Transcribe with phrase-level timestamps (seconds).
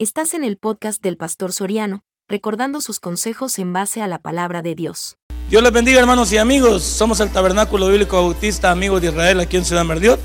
[0.00, 4.62] Estás en el podcast del Pastor Soriano, recordando sus consejos en base a la palabra
[4.62, 5.16] de Dios.
[5.50, 6.84] Dios les bendiga hermanos y amigos.
[6.84, 10.20] Somos el Tabernáculo Bíblico Bautista Amigos de Israel aquí en Ciudad Merdiot.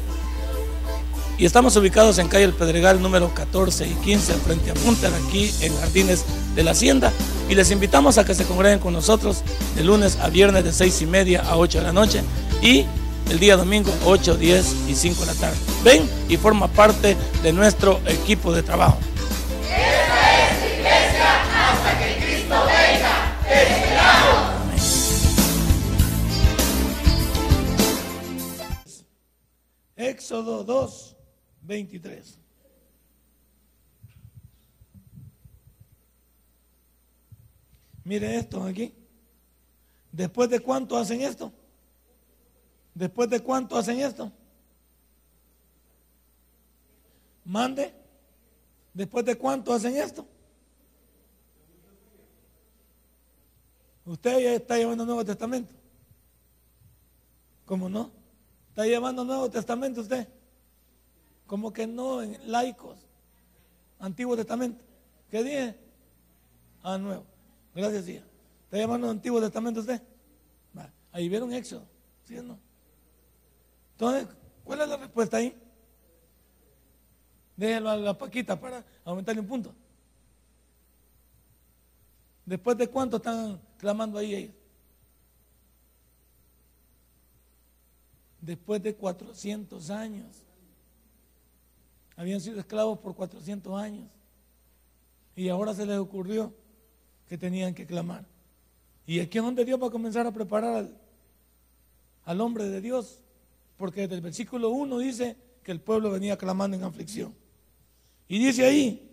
[1.40, 5.52] Y estamos ubicados en calle El Pedregal número 14 y 15 frente a Punta, aquí
[5.62, 7.12] en Jardines de la Hacienda.
[7.50, 9.42] Y les invitamos a que se congreguen con nosotros
[9.76, 12.22] de lunes a viernes de 6 y media a 8 de la noche
[12.62, 12.86] y
[13.32, 15.58] el día domingo 8, 10 y 5 de la tarde.
[15.84, 19.00] Ven y forma parte de nuestro equipo de trabajo.
[19.74, 23.14] Esta es iglesia hasta que Cristo venga.
[23.48, 24.64] ¡Te esperamos!
[29.96, 31.16] Éxodo 2,
[31.62, 32.40] 23.
[38.04, 38.94] Mire esto aquí.
[40.12, 41.52] ¿Después de cuánto hacen esto?
[42.94, 44.32] ¿Después de cuánto hacen esto?
[47.46, 48.03] Mande.
[48.94, 50.26] ¿Después de cuánto hacen esto?
[54.06, 55.74] Usted ya está llevando Nuevo Testamento.
[57.66, 58.12] ¿Cómo no?
[58.70, 60.28] ¿Está llevando Nuevo Testamento usted?
[61.48, 62.98] Como que no, en laicos.
[64.00, 64.84] Antiguo Testamento.
[65.32, 65.76] ¿Qué dije?
[66.84, 67.24] Ah, nuevo.
[67.74, 68.24] Gracias, tía.
[68.66, 70.02] ¿Está llevando Antiguo Testamento usted?
[71.14, 71.86] Ahí vieron Éxodo.
[72.26, 72.58] ¿Sí o no?
[73.92, 74.28] Entonces,
[74.64, 75.56] ¿cuál es la respuesta ahí?
[77.56, 79.74] Déjenlo a la Paquita para aumentarle un punto.
[82.46, 84.56] ¿Después de cuánto están clamando ahí ellos?
[88.42, 90.44] Después de 400 años.
[92.16, 94.10] Habían sido esclavos por 400 años.
[95.36, 96.54] Y ahora se les ocurrió
[97.28, 98.26] que tenían que clamar.
[99.08, 100.98] Y aquí es donde Dios va a comenzar a preparar al,
[102.26, 103.22] al hombre de Dios.
[103.78, 107.43] Porque desde el versículo 1 dice que el pueblo venía clamando en aflicción.
[108.34, 109.12] Y dice ahí,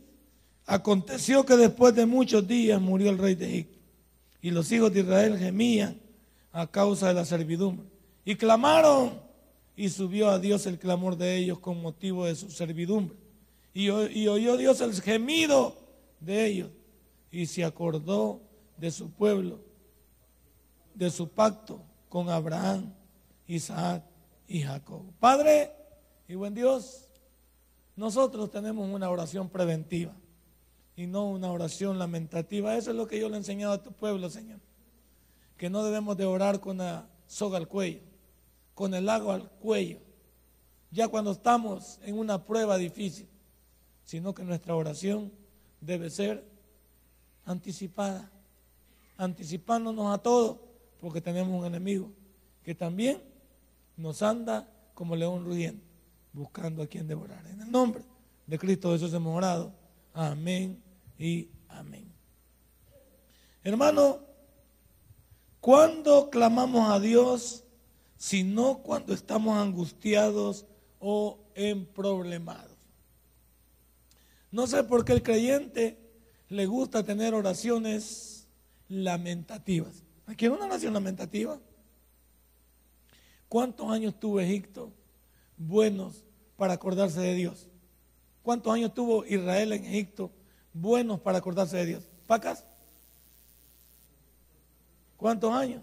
[0.64, 3.78] aconteció que después de muchos días murió el rey de Egipto.
[4.40, 6.00] Y los hijos de Israel gemían
[6.52, 7.86] a causa de la servidumbre.
[8.24, 9.20] Y clamaron.
[9.77, 13.14] Y subió a Dios el clamor de ellos con motivo de su servidumbre.
[13.74, 15.77] Y, y oyó Dios el gemido
[16.18, 16.70] de ellos.
[17.30, 18.40] Y se acordó
[18.78, 19.61] de su pueblo,
[20.95, 22.95] de su pacto con Abraham,
[23.46, 24.02] Isaac
[24.48, 25.02] y Jacob.
[25.20, 25.72] Padre
[26.27, 27.09] y buen Dios,
[28.00, 30.16] nosotros tenemos una oración preventiva
[30.96, 32.74] y no una oración lamentativa.
[32.74, 34.58] Eso es lo que yo le he enseñado a tu pueblo, Señor.
[35.58, 38.00] Que no debemos de orar con la soga al cuello,
[38.72, 39.98] con el agua al cuello,
[40.90, 43.28] ya cuando estamos en una prueba difícil,
[44.06, 45.30] sino que nuestra oración
[45.83, 46.42] debe ser
[47.44, 48.30] anticipada,
[49.18, 50.66] anticipándonos a todo,
[51.00, 52.10] porque tenemos un enemigo
[52.62, 53.22] que también
[53.98, 55.89] nos anda como león rugiente
[56.33, 57.46] buscando a quien devorar.
[57.46, 58.05] En el nombre
[58.46, 59.73] de Cristo Jesús hemos orado.
[60.13, 60.83] Amén
[61.18, 62.11] y amén.
[63.63, 64.20] Hermano,
[65.61, 67.64] ¿cuándo clamamos a Dios?
[68.17, 70.67] Sino cuando estamos angustiados
[70.98, 72.77] o emproblemados.
[74.51, 75.98] No sé por qué el creyente
[76.48, 78.48] le gusta tener oraciones
[78.89, 80.02] lamentativas.
[80.27, 81.61] ¿Aquí una oración lamentativa?
[83.48, 84.92] ¿Cuántos años tuvo Egipto
[85.60, 86.24] buenos
[86.56, 87.68] para acordarse de Dios.
[88.42, 90.30] ¿Cuántos años tuvo Israel en Egipto
[90.72, 92.08] buenos para acordarse de Dios?
[92.26, 92.64] ¿Pacas?
[95.16, 95.82] ¿Cuántos años?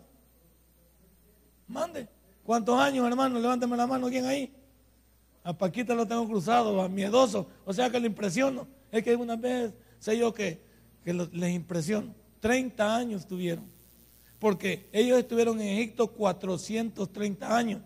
[1.67, 2.07] Mande.
[2.43, 3.39] ¿Cuántos años, hermano?
[3.39, 4.09] Levánteme la mano.
[4.09, 4.51] ¿Quién ahí?
[5.43, 7.47] A Paquita lo tengo cruzado, a miedoso.
[7.63, 8.67] O sea que le impresiono.
[8.91, 10.59] Es que una vez sé yo que,
[11.03, 12.15] que les impresiono.
[12.39, 13.65] 30 años tuvieron.
[14.39, 17.81] Porque ellos estuvieron en Egipto 430 años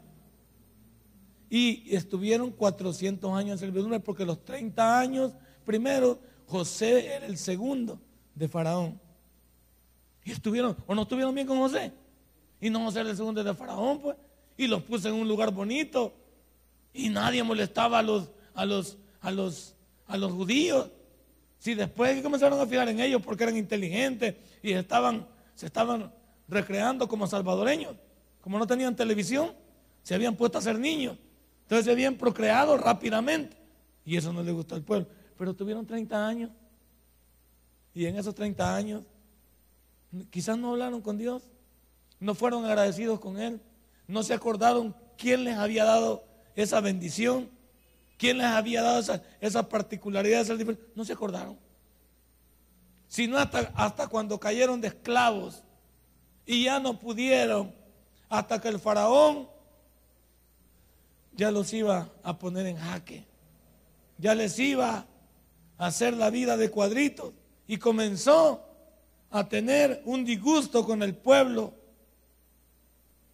[1.54, 5.34] y estuvieron 400 años en servidumbre porque los 30 años,
[5.66, 6.18] primero,
[6.48, 8.00] José era el segundo
[8.34, 8.98] de Faraón.
[10.24, 11.92] Y estuvieron, o no estuvieron bien con José.
[12.62, 14.16] Y no José era el segundo de Faraón, pues.
[14.56, 16.14] Y los puse en un lugar bonito.
[16.94, 19.76] Y nadie molestaba a los, a los, a los,
[20.08, 20.90] a los judíos.
[21.60, 26.14] Si después comenzaron a fijar en ellos porque eran inteligentes y estaban, se estaban
[26.48, 27.98] recreando como salvadoreños,
[28.40, 29.52] como no tenían televisión,
[30.02, 31.18] se habían puesto a ser niños.
[31.72, 33.56] Entonces se habían procreado rápidamente.
[34.04, 35.08] Y eso no le gustó al pueblo.
[35.38, 36.50] Pero tuvieron 30 años.
[37.94, 39.04] Y en esos 30 años,
[40.30, 41.44] quizás no hablaron con Dios.
[42.20, 43.62] No fueron agradecidos con Él.
[44.06, 46.26] No se acordaron quién les había dado
[46.56, 47.50] esa bendición.
[48.18, 50.42] Quién les había dado esa, esa particularidad.
[50.42, 50.58] Esa
[50.94, 51.58] no se acordaron.
[53.08, 55.64] Sino hasta, hasta cuando cayeron de esclavos.
[56.46, 57.74] Y ya no pudieron.
[58.28, 59.48] Hasta que el faraón
[61.34, 63.26] ya los iba a poner en jaque.
[64.18, 65.06] Ya les iba
[65.78, 67.34] a hacer la vida de cuadritos
[67.68, 68.64] y comenzó
[69.30, 71.74] a tener un disgusto con el pueblo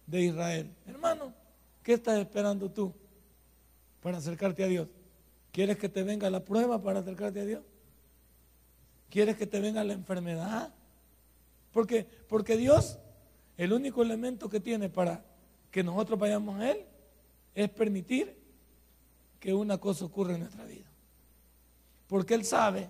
[0.06, 0.70] de Israel.
[0.86, 1.34] Hermano,
[1.82, 2.94] ¿qué estás esperando tú
[4.00, 4.88] para acercarte a Dios?
[5.52, 7.62] ¿Quieres que te venga la prueba para acercarte a Dios?
[9.10, 10.72] ¿Quieres que te venga la enfermedad?
[11.72, 12.98] Porque, porque Dios,
[13.56, 15.24] el único elemento que tiene para
[15.70, 16.86] que nosotros vayamos a Él
[17.58, 18.38] es permitir
[19.40, 20.86] que una cosa ocurra en nuestra vida.
[22.06, 22.88] Porque Él sabe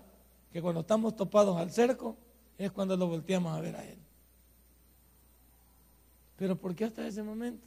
[0.52, 2.18] que cuando estamos topados al cerco
[2.58, 3.96] es cuando lo volteamos a ver a Él.
[6.36, 7.66] Pero ¿por qué hasta ese momento?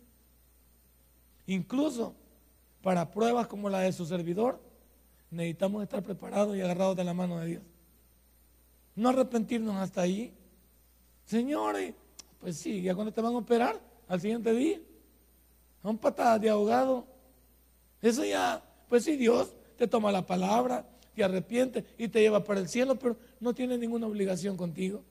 [1.48, 2.13] Incluso
[2.83, 4.62] para pruebas como la de su servidor,
[5.31, 7.63] necesitamos estar preparados y agarrados de la mano de Dios.
[8.95, 10.36] No arrepentirnos hasta ahí.
[11.25, 11.95] Señores,
[12.39, 14.80] pues sí, ya cuando te van a operar, al siguiente día,
[15.81, 17.06] son patadas de ahogado.
[18.01, 20.86] Eso ya, pues sí, Dios te toma la palabra,
[21.16, 25.04] te arrepiente y te lleva para el cielo, pero no tiene ninguna obligación contigo.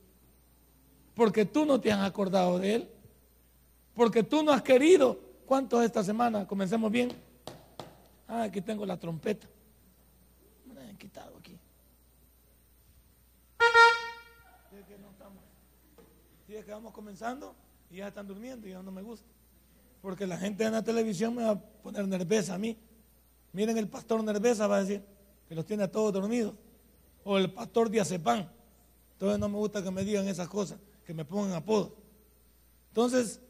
[1.14, 2.88] Porque tú no te has acordado de Él.
[3.94, 5.18] Porque tú no has querido.
[5.44, 6.46] ¿Cuántos esta semana?
[6.46, 7.10] Comencemos bien.
[8.28, 9.48] Ah, aquí tengo la trompeta.
[10.72, 11.58] Me han quitado aquí.
[14.86, 15.42] que no estamos.
[16.46, 17.54] que vamos comenzando
[17.90, 19.26] y ya están durmiendo y ya no me gusta.
[20.00, 22.76] Porque la gente en la televisión me va a poner nerviosa a mí.
[23.52, 25.02] Miren, el pastor nerviosa va a decir
[25.48, 26.54] que los tiene a todos dormidos.
[27.24, 28.46] O el pastor diazepam.
[29.12, 31.92] Entonces no me gusta que me digan esas cosas, que me pongan apodos.
[32.88, 33.40] Entonces,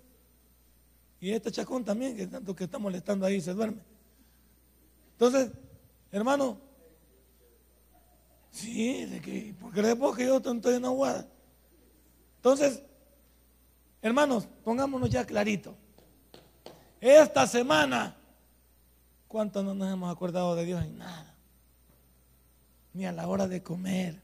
[1.20, 3.82] y este chacón también, que tanto que está molestando ahí, se duerme.
[5.12, 5.50] Entonces,
[6.10, 6.58] hermano,
[8.50, 11.28] sí, de que, porque después que yo estoy en aguada.
[12.36, 12.82] Entonces,
[14.00, 15.76] hermanos, pongámonos ya clarito.
[17.00, 18.14] Esta semana,
[19.26, 21.34] ¿cuánto no nos hemos acordado de Dios en nada?
[22.92, 24.20] Ni a la hora de comer,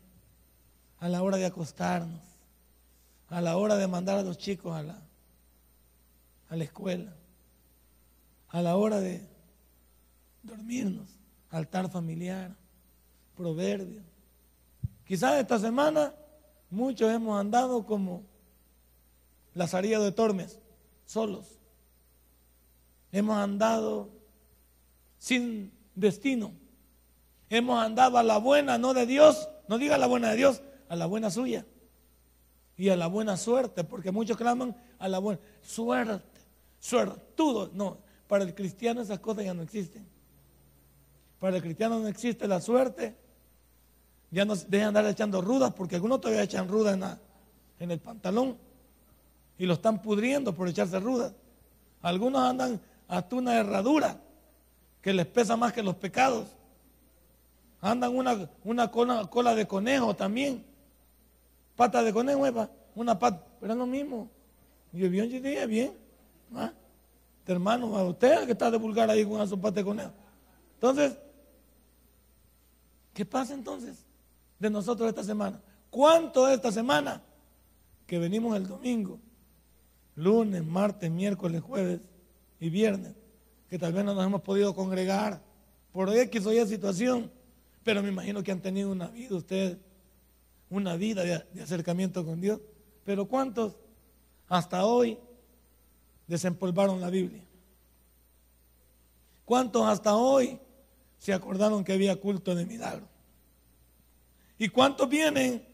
[1.00, 2.20] a la hora de acostarnos,
[3.30, 4.98] a la hora de mandar a los chicos a la,
[6.50, 7.14] a la escuela,
[8.50, 9.26] a la hora de
[10.42, 11.08] dormirnos,
[11.50, 12.54] altar familiar,
[13.36, 14.02] proverbio.
[15.06, 16.12] Quizás esta semana
[16.68, 18.22] muchos hemos andado como
[19.54, 20.58] Lazarillo de Tormes,
[21.06, 21.56] solos.
[23.12, 24.10] Hemos andado
[25.18, 26.52] sin destino.
[27.48, 30.96] Hemos andado a la buena, no de Dios, no diga la buena de Dios, a
[30.96, 31.64] la buena suya.
[32.76, 36.40] Y a la buena suerte, porque muchos claman a la buena suerte,
[36.78, 37.70] suertudo.
[37.72, 40.06] No, para el cristiano esas cosas ya no existen.
[41.38, 43.16] Para el cristiano no existe la suerte.
[44.30, 47.04] Ya no dejan andar echando rudas, porque algunos todavía echan rudas en,
[47.84, 48.58] en el pantalón
[49.58, 51.32] y lo están pudriendo por echarse rudas.
[52.02, 54.20] Algunos andan hasta una herradura
[55.00, 56.48] que les pesa más que los pecados.
[57.80, 60.64] Andan una, una cola, de conejo también.
[61.76, 64.28] Pata de conejo, una pata, pero es lo mismo.
[64.92, 65.92] Y bien, yo dije, bien.
[66.54, 66.72] ¿Ah?
[67.46, 70.12] Hermano, a usted que está de vulgar ahí con su pata de conejo.
[70.74, 71.16] Entonces,
[73.14, 74.04] ¿qué pasa entonces
[74.58, 75.60] de nosotros esta semana?
[75.90, 77.22] ¿Cuánto esta semana?
[78.06, 79.20] Que venimos el domingo,
[80.16, 82.00] lunes, martes, miércoles, jueves
[82.60, 83.14] y viernes,
[83.68, 85.42] que tal vez no nos hemos podido congregar
[85.92, 87.30] por X o Y situación,
[87.82, 89.78] pero me imagino que han tenido una vida ustedes,
[90.70, 92.60] una vida de, de acercamiento con Dios.
[93.04, 93.76] Pero ¿cuántos
[94.48, 95.18] hasta hoy
[96.26, 97.44] desempolvaron la Biblia?
[99.44, 100.58] ¿Cuántos hasta hoy
[101.18, 103.08] se acordaron que había culto de milagro?
[104.58, 105.64] ¿Y cuántos vienen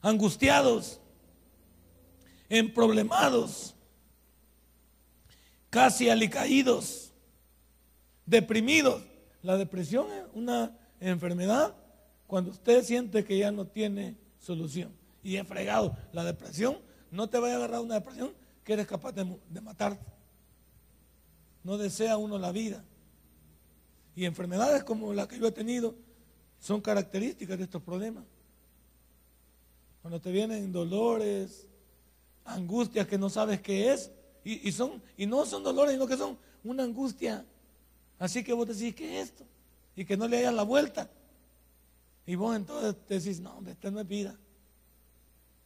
[0.00, 1.00] angustiados,
[2.48, 3.74] emproblemados,
[5.70, 7.12] casi alicaídos,
[8.26, 9.02] deprimidos.
[9.42, 11.74] La depresión es una enfermedad
[12.26, 15.96] cuando usted siente que ya no tiene solución y es fregado.
[16.12, 16.78] La depresión
[17.10, 18.32] no te vaya a agarrar una depresión
[18.64, 20.04] que eres capaz de, de matarte.
[21.64, 22.84] No desea uno la vida.
[24.14, 25.94] Y enfermedades como la que yo he tenido
[26.58, 28.24] son características de estos problemas.
[30.02, 31.66] Cuando te vienen dolores,
[32.44, 34.10] angustias que no sabes qué es,
[34.52, 37.44] y, son, y no son dolores, sino que son una angustia.
[38.18, 39.44] Así que vos decís, ¿qué es esto?
[39.94, 41.10] Y que no le hayan la vuelta.
[42.26, 44.38] Y vos entonces decís, no, hombre, esto no es vida.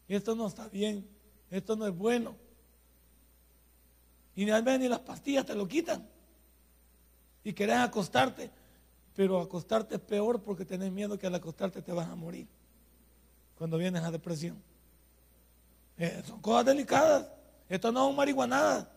[0.08, 1.06] Esto no está bien.
[1.50, 2.36] Esto no es bueno.
[4.34, 6.08] Y ni al ni las pastillas te lo quitan.
[7.44, 8.50] Y querés acostarte.
[9.14, 12.48] Pero acostarte es peor porque tenés miedo que al acostarte te vas a morir.
[13.56, 14.62] Cuando vienes a depresión.
[15.98, 17.28] Eh, son cosas delicadas.
[17.72, 18.90] Esto no es un marihuanada.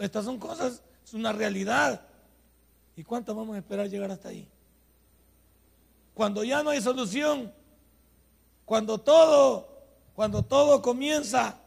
[0.00, 2.06] Estas son cosas, es una realidad.
[2.96, 4.48] ¿Y cuánto vamos a esperar llegar hasta ahí?
[6.20, 7.50] cuando ya no hay solución,
[8.66, 11.58] cuando todo, cuando todo comienza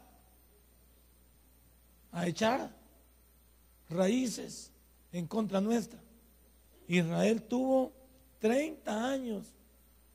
[2.12, 2.70] a echar
[3.90, 4.70] raíces
[5.10, 5.98] en contra nuestra.
[6.86, 7.92] Israel tuvo
[8.38, 9.46] 30 años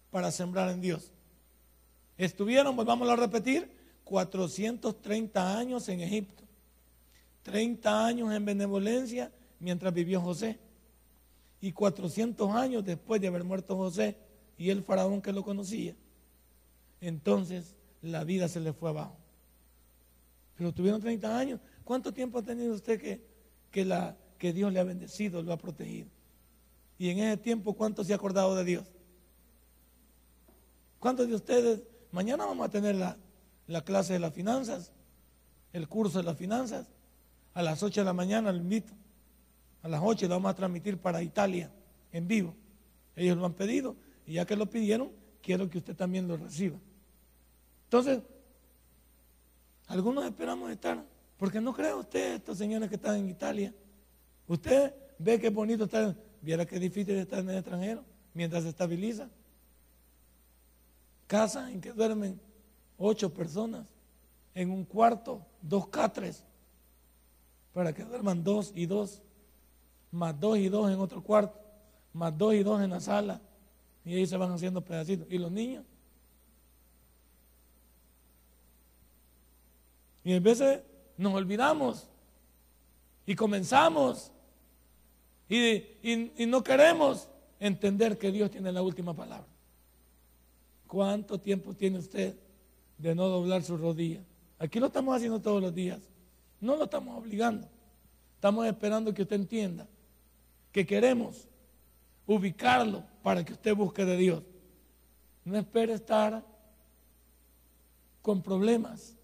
[0.09, 1.11] para sembrar en Dios.
[2.17, 3.69] Estuvieron, volvamos a repetir,
[4.09, 6.43] 430 años en Egipto,
[7.43, 10.57] 30 años en benevolencia mientras vivió José,
[11.61, 14.17] y 400 años después de haber muerto José
[14.57, 15.93] y el faraón que lo conocía.
[17.01, 19.15] Entonces la vida se le fue abajo.
[20.57, 21.59] Pero tuvieron 30 años.
[21.83, 23.21] ¿Cuánto tiempo ha tenido usted que,
[23.69, 26.07] que, la, que Dios le ha bendecido, lo ha protegido?
[26.97, 28.87] Y en ese tiempo, ¿cuánto se ha acordado de Dios?
[30.97, 33.15] ¿Cuántos de ustedes, mañana vamos a tener la,
[33.69, 34.91] la clase de las finanzas,
[35.73, 36.87] el curso de las finanzas,
[37.53, 38.91] a las 8 de la mañana lo invito,
[39.83, 41.71] a las 8 lo vamos a transmitir para Italia
[42.11, 42.55] en vivo.
[43.15, 43.95] Ellos lo han pedido
[44.25, 45.11] y ya que lo pidieron,
[45.43, 46.79] quiero que usted también lo reciba.
[47.83, 48.21] Entonces,
[49.85, 51.05] algunos esperamos estar,
[51.37, 53.71] porque no cree usted, estos señores que están en Italia.
[54.47, 59.29] Usted ve que bonito estar, viera qué difícil estar en el extranjero mientras se estabiliza.
[61.27, 62.48] Casa en que duermen
[62.99, 63.87] ocho personas
[64.53, 66.43] en un cuarto, dos catres,
[67.73, 69.21] para que duerman dos y dos,
[70.11, 71.57] más dos y dos en otro cuarto,
[72.13, 73.41] más dos y dos en la sala,
[74.03, 75.27] y ahí se van haciendo pedacitos.
[75.29, 75.85] ¿Y los niños?
[80.23, 80.81] Y a veces
[81.17, 82.07] nos olvidamos
[83.25, 84.31] y comenzamos
[85.47, 87.27] y, y, no queremos
[87.59, 89.47] entender que Dios tiene la última palabra.
[90.85, 92.35] ¿Cuánto tiempo tiene usted
[92.99, 94.21] de no doblar su rodilla?
[94.59, 95.99] Aquí lo estamos haciendo todos los días.
[96.61, 97.67] No lo estamos obligando.
[98.35, 99.87] Estamos esperando que usted entienda
[100.71, 101.47] que queremos
[102.27, 104.43] ubicarlo para que usted busque de Dios.
[105.43, 106.43] No espere estar
[108.21, 109.15] con problemas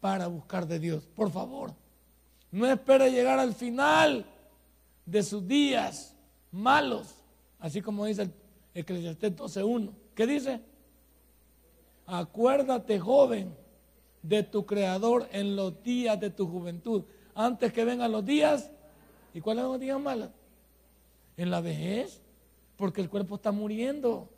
[0.00, 1.04] para buscar de Dios.
[1.14, 1.74] Por favor,
[2.50, 4.24] no espere llegar al final
[5.04, 6.14] de sus días
[6.50, 7.14] malos,
[7.58, 8.32] así como dice el
[8.74, 9.92] Eclesiastés 12.1.
[10.14, 10.60] ¿Qué dice?
[12.06, 13.54] Acuérdate, joven,
[14.22, 18.70] de tu Creador en los días de tu juventud, antes que vengan los días.
[19.34, 20.30] ¿Y cuáles son los días malos?
[21.36, 22.22] En la vejez,
[22.76, 24.28] porque el cuerpo está muriendo.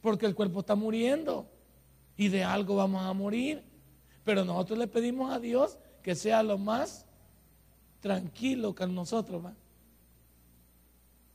[0.00, 1.46] Porque el cuerpo está muriendo.
[2.16, 3.62] Y de algo vamos a morir.
[4.24, 7.06] Pero nosotros le pedimos a Dios que sea lo más
[8.00, 9.54] tranquilo que nosotros, ¿va?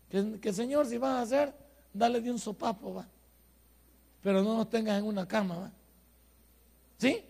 [0.10, 1.54] Que, Señor, si vas a hacer,
[1.92, 3.08] dale de un sopapo, ¿va?
[4.24, 5.72] Pero no nos tengas en una cama, ¿va?
[6.98, 7.24] ¿Sí?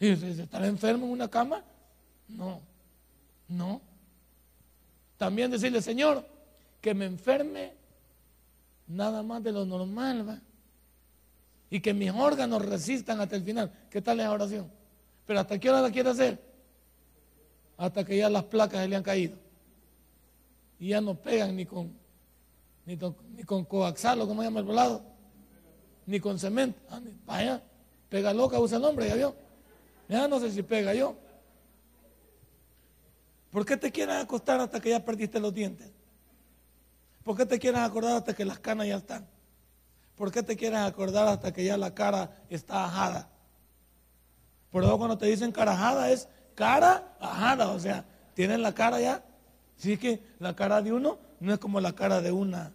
[0.00, 1.62] ¿Y si estar enfermo en una cama?
[2.28, 2.60] No,
[3.48, 3.80] no.
[5.16, 6.26] También decirle, Señor,
[6.80, 7.72] que me enferme
[8.88, 10.40] nada más de lo normal, ¿va?
[11.74, 13.68] y que mis órganos resistan hasta el final.
[13.90, 14.70] ¿Qué tal la oración?
[15.26, 16.38] Pero ¿hasta qué hora la quiere hacer?
[17.76, 19.36] Hasta que ya las placas se le han caído.
[20.78, 21.92] Y ya no pegan ni con,
[22.86, 25.02] ni, como se llama el volado,
[26.06, 26.78] ni con cemento.
[26.90, 27.62] Ah, vaya,
[28.08, 29.34] pega loca, usa el hombre, ya vio.
[30.08, 31.16] Ya no sé si pega yo.
[33.50, 35.92] ¿Por qué te quieres acostar hasta que ya perdiste los dientes?
[37.22, 39.26] ¿Por qué te quieres acordar hasta que las canas ya están?
[40.16, 43.30] ¿Por qué te quieres acordar hasta que ya la cara está ajada?
[44.70, 49.00] Por eso cuando te dicen cara ajada es cara ajada, o sea, tienen la cara
[49.00, 49.24] ya.
[49.76, 52.72] Sí que la cara de uno no es como la cara de una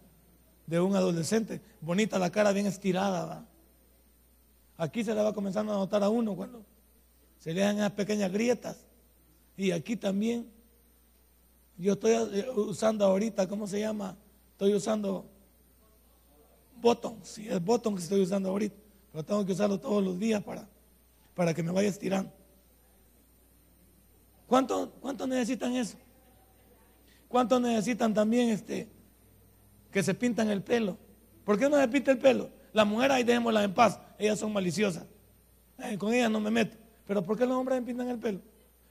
[0.70, 3.44] de un adolescente, bonita la cara bien estirada, ¿va?
[4.76, 6.64] Aquí se le va comenzando a notar a uno cuando
[7.40, 8.76] se le dan esas pequeñas grietas.
[9.56, 10.48] Y aquí también
[11.76, 14.16] yo estoy eh, usando ahorita, ¿cómo se llama?
[14.52, 15.26] Estoy usando
[16.80, 18.76] botón, si es botón que estoy usando ahorita,
[19.10, 20.68] pero tengo que usarlo todos los días para,
[21.34, 22.30] para que me vaya estirando.
[24.46, 25.96] ¿Cuánto, ¿Cuánto necesitan eso?
[27.26, 28.88] ¿Cuántos necesitan también este,
[29.90, 30.96] que se pintan el pelo?
[31.44, 32.50] ¿Por qué no se pinta el pelo?
[32.72, 35.04] Las mujeres ahí dejémoslas en paz, ellas son maliciosas.
[35.98, 36.76] Con ellas no me meto.
[37.06, 38.40] Pero ¿por qué los hombres se pintan el pelo?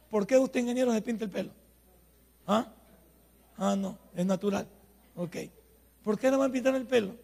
[0.10, 1.52] ¿Por qué usted ingeniero se pinta el pelo?
[2.46, 2.68] ¿Ah?
[3.58, 4.68] Ah, no, es natural.
[5.16, 5.36] Ok.
[6.04, 7.16] ¿Por qué no van a pintar el pelo?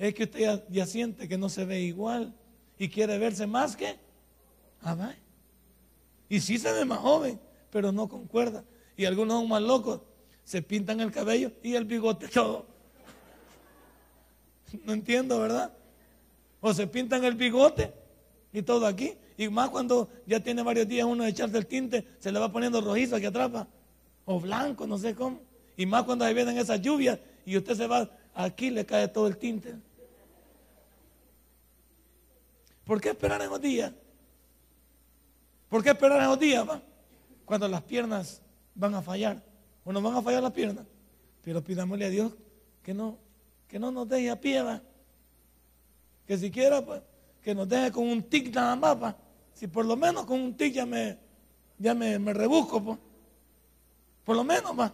[0.00, 2.34] es que usted ya, siente que no se ve igual
[2.78, 3.98] y quiere verse más que
[4.80, 5.12] ah,
[6.26, 7.38] Y sí se ve más joven,
[7.70, 8.64] pero no concuerda.
[8.96, 10.00] Y algunos son más locos,
[10.42, 12.66] se pintan el cabello y el bigote todo.
[14.84, 15.72] No entiendo, ¿verdad?
[16.60, 17.92] O se pintan el bigote
[18.52, 19.14] y todo aquí.
[19.36, 22.52] Y más cuando ya tiene varios días uno de echarse el tinte, se le va
[22.52, 23.50] poniendo rojizo aquí atrás,
[24.26, 25.40] o blanco, no sé cómo.
[25.76, 29.26] Y más cuando ahí vienen esas lluvias y usted se va aquí le cae todo
[29.26, 29.74] el tinte.
[32.84, 33.92] ¿Por qué esperar en los días?
[35.68, 36.68] ¿Por qué esperar en los días?
[36.68, 36.82] Va?
[37.44, 38.42] Cuando las piernas
[38.74, 39.42] van a fallar.
[39.84, 40.84] O nos van a fallar las piernas.
[41.42, 42.32] Pero pidámosle a Dios
[42.82, 43.18] que no,
[43.70, 44.80] que no nos deje a pie.
[46.26, 47.00] Que siquiera pues,
[47.40, 49.14] que nos deje con un tic nada más.
[49.54, 51.18] Si por lo menos con un tic ya me,
[51.78, 52.82] ya me, rebusco.
[52.82, 52.98] Pues.
[54.24, 54.92] Por lo menos más.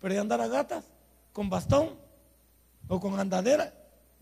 [0.00, 0.84] Pero ya andar a gatas
[1.32, 1.90] con bastón
[2.88, 3.74] o con andadera,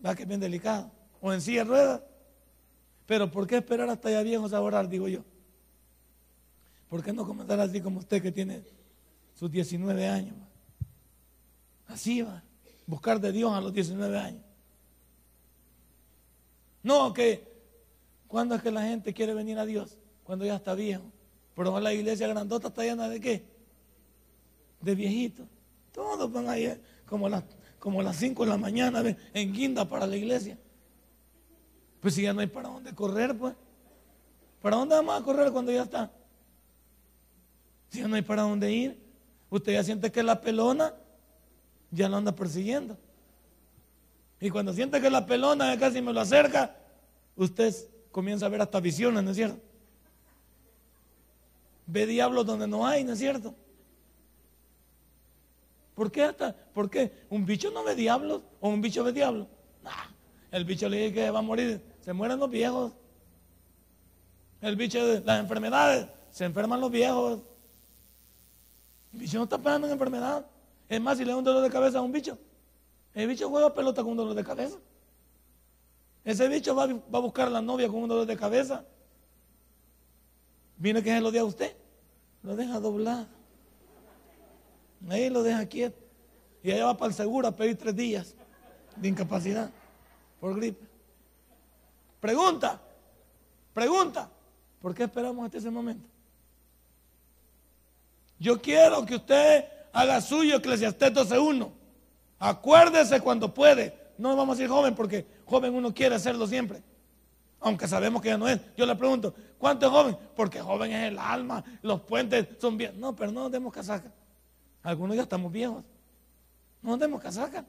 [0.05, 0.91] va que es bien delicado.
[1.21, 2.01] O en silla de ruedas.
[3.05, 5.23] Pero ¿por qué esperar hasta ya viejos a orar, digo yo?
[6.89, 8.63] ¿Por qué no comenzar así como usted que tiene
[9.33, 10.35] sus 19 años?
[11.87, 12.43] Así va.
[12.87, 14.41] Buscar de Dios a los 19 años.
[16.81, 17.45] No, que
[18.27, 19.97] cuando es que la gente quiere venir a Dios?
[20.23, 21.03] Cuando ya está viejo.
[21.53, 23.45] Pero la iglesia grandota está llena de qué?
[24.81, 25.47] De viejitos.
[25.91, 27.43] Todos van ahí eh, como las,
[27.79, 29.03] como las 5 de la mañana
[29.33, 30.57] en guinda para la iglesia.
[31.99, 33.53] Pues si ya no hay para dónde correr, pues.
[34.61, 36.11] ¿Para dónde vamos a correr cuando ya está?
[37.89, 39.01] Si ya no hay para dónde ir.
[39.49, 40.93] Usted ya siente que la pelona
[41.91, 42.97] ya lo anda persiguiendo.
[44.39, 46.75] Y cuando siente que la pelona casi me lo acerca,
[47.35, 47.73] usted
[48.11, 49.59] comienza a ver hasta visiones, ¿no es cierto?
[51.87, 53.55] Ve diablos donde no hay, ¿no es cierto?
[55.95, 56.53] ¿Por qué hasta?
[56.53, 57.11] ¿Por qué?
[57.29, 58.41] ¿Un bicho no ve diablos?
[58.59, 59.47] ¿O un bicho ve diablos?
[60.51, 62.93] El bicho le dice que va a morir se mueren los viejos.
[64.61, 67.41] El bicho de las enfermedades, se enferman los viejos.
[69.11, 70.45] El bicho no está pegando en enfermedad.
[70.89, 72.37] Es más, si le da un dolor de cabeza a un bicho,
[73.13, 74.77] el bicho juega pelota con un dolor de cabeza.
[76.23, 78.85] Ese bicho va, a buscar a la novia con un dolor de cabeza.
[80.77, 81.75] Viene que se lo dé a usted,
[82.43, 83.27] lo deja doblado.
[85.09, 85.97] Ahí lo deja quieto.
[86.63, 88.35] Y allá va para el seguro a pedir tres días
[88.95, 89.71] de incapacidad
[90.39, 90.85] por gripe.
[92.19, 92.81] Pregunta,
[93.73, 94.29] pregunta,
[94.81, 96.07] ¿por qué esperamos hasta ese momento?
[98.39, 101.71] Yo quiero que usted haga suyo Eclesiastés 12.1.
[102.37, 103.97] Acuérdese cuando puede.
[104.17, 106.83] No vamos a decir joven porque joven uno quiere hacerlo siempre.
[107.59, 108.59] Aunque sabemos que ya no es.
[108.75, 110.17] Yo le pregunto, ¿cuánto es joven?
[110.35, 112.99] Porque joven es el alma, los puentes son bien.
[112.99, 114.11] No, pero no nos demos casaca.
[114.83, 115.83] Algunos ya estamos viejos.
[116.83, 117.65] No nos demos casaca.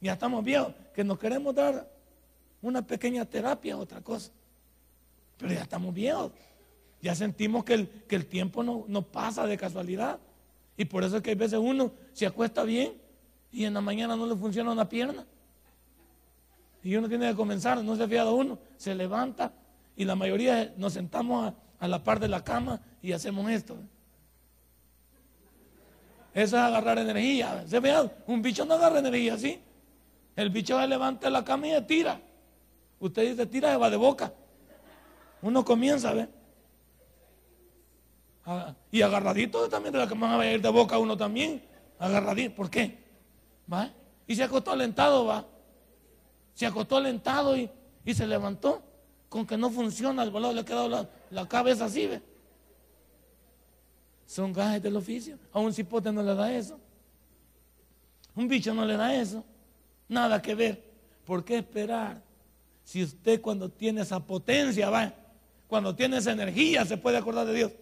[0.00, 0.72] Ya estamos viejos.
[0.94, 1.90] Que nos queremos dar
[2.62, 4.30] una pequeña terapia, otra cosa.
[5.38, 6.30] Pero ya estamos viejos.
[7.02, 10.20] Ya sentimos que el, que el tiempo no, no, pasa de casualidad.
[10.80, 12.94] Y por eso es que hay veces uno se acuesta bien
[13.52, 15.26] y en la mañana no le funciona una pierna.
[16.82, 19.52] Y uno tiene que comenzar, no se fía de uno, se levanta
[19.94, 23.76] y la mayoría nos sentamos a, la par de la cama y hacemos esto.
[26.32, 27.62] Eso es agarrar energía.
[27.66, 27.78] ¿Se
[28.26, 29.60] Un bicho no agarra energía, ¿sí?
[30.34, 32.18] El bicho se levanta de la cama y se tira.
[33.00, 34.32] Usted dice, tira, va de boca.
[35.42, 36.26] Uno comienza, ¿ve?
[38.44, 41.62] Ah, y agarradito también de la que van a ir de boca uno también.
[41.98, 42.54] Agarradito.
[42.54, 42.98] ¿Por qué?
[43.70, 43.90] ¿Va?
[44.26, 45.46] Y se acostó alentado, va.
[46.54, 47.70] Se acostó alentado y,
[48.04, 48.82] y se levantó.
[49.28, 52.20] Con que no funciona, el volado le ha quedado la, la cabeza así, ¿ve?
[54.26, 55.38] Son gajes del oficio.
[55.52, 56.78] A un cipote no le da eso.
[58.34, 59.44] Un bicho no le da eso.
[60.08, 60.82] Nada que ver.
[61.24, 62.22] ¿Por qué esperar?
[62.82, 65.14] Si usted cuando tiene esa potencia, va,
[65.68, 67.72] cuando tiene esa energía, se puede acordar de Dios.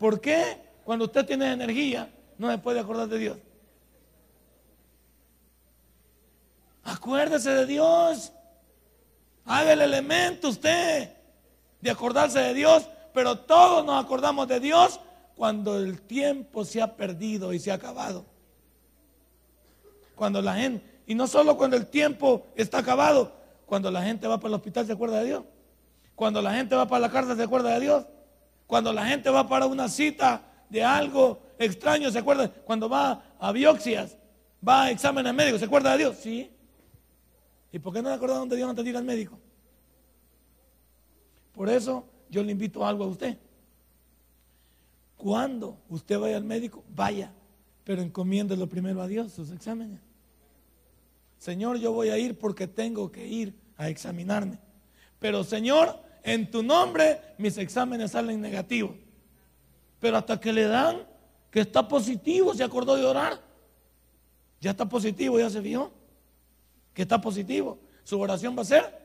[0.00, 3.36] ¿Por qué cuando usted tiene energía no se puede acordar de Dios?
[6.82, 8.32] Acuérdese de Dios.
[9.44, 11.10] Haga el elemento usted
[11.82, 14.98] de acordarse de Dios, pero todos nos acordamos de Dios
[15.36, 18.24] cuando el tiempo se ha perdido y se ha acabado.
[20.14, 23.32] Cuando la gente, y no solo cuando el tiempo está acabado,
[23.66, 25.44] cuando la gente va para el hospital se acuerda de Dios.
[26.14, 28.06] Cuando la gente va para la cárcel se acuerda de Dios.
[28.70, 32.48] Cuando la gente va para una cita de algo extraño se acuerda.
[32.48, 34.16] Cuando va a biopsias,
[34.66, 36.16] va a exámenes médicos, ¿se acuerda de Dios?
[36.18, 36.48] Sí.
[37.72, 39.40] ¿Y por qué no acordaron de Dios antes de ir al médico?
[41.52, 43.36] Por eso yo le invito algo a usted.
[45.16, 47.32] Cuando usted vaya al médico, vaya,
[47.82, 49.98] pero encomiéndelo primero a Dios sus exámenes.
[51.38, 54.60] Señor, yo voy a ir porque tengo que ir a examinarme.
[55.18, 58.92] Pero Señor, en tu nombre mis exámenes salen negativos.
[59.98, 61.06] Pero hasta que le dan
[61.50, 63.40] que está positivo, se acordó de orar.
[64.60, 65.90] Ya está positivo, ya se vio.
[66.94, 67.78] Que está positivo.
[68.04, 69.00] Su oración va a ser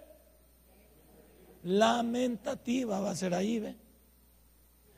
[1.64, 3.76] lamentativa, va a ser ahí, ¿ve?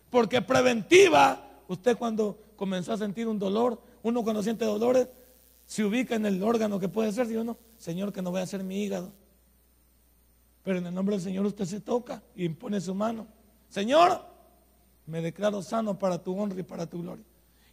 [0.09, 5.07] Porque preventiva, usted cuando comenzó a sentir un dolor, uno cuando siente dolores
[5.65, 7.57] se ubica en el órgano que puede ser, ¿sí o no?
[7.77, 9.11] Señor, que no vaya a ser mi hígado.
[10.67, 13.25] Pero en el nombre del Señor usted se toca y impone su mano.
[13.69, 14.19] Señor,
[15.05, 17.23] me declaro sano para tu honra y para tu gloria.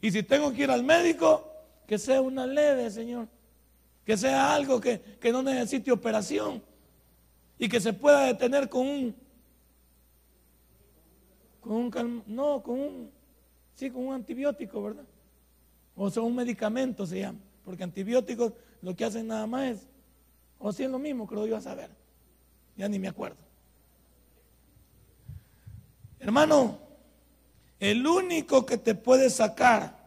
[0.00, 1.44] Y si tengo que ir al médico,
[1.88, 3.26] que sea una leve, Señor.
[4.04, 6.62] Que sea algo que, que no necesite operación.
[7.58, 9.16] Y que se pueda detener con un,
[11.60, 13.10] con un, no, con un,
[13.74, 15.04] sí, con un antibiótico, ¿verdad?
[15.96, 17.40] O sea, un medicamento se llama.
[17.64, 18.52] Porque antibióticos
[18.82, 19.88] lo que hacen nada más es,
[20.60, 22.03] o si es lo mismo, creo yo a saber.
[22.76, 23.38] Ya ni me acuerdo.
[26.18, 26.78] Hermano,
[27.78, 30.04] el único que te puede sacar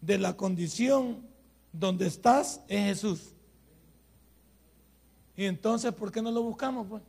[0.00, 1.24] de la condición
[1.72, 3.32] donde estás es Jesús.
[5.36, 7.02] Y entonces, ¿por qué no lo buscamos, pues?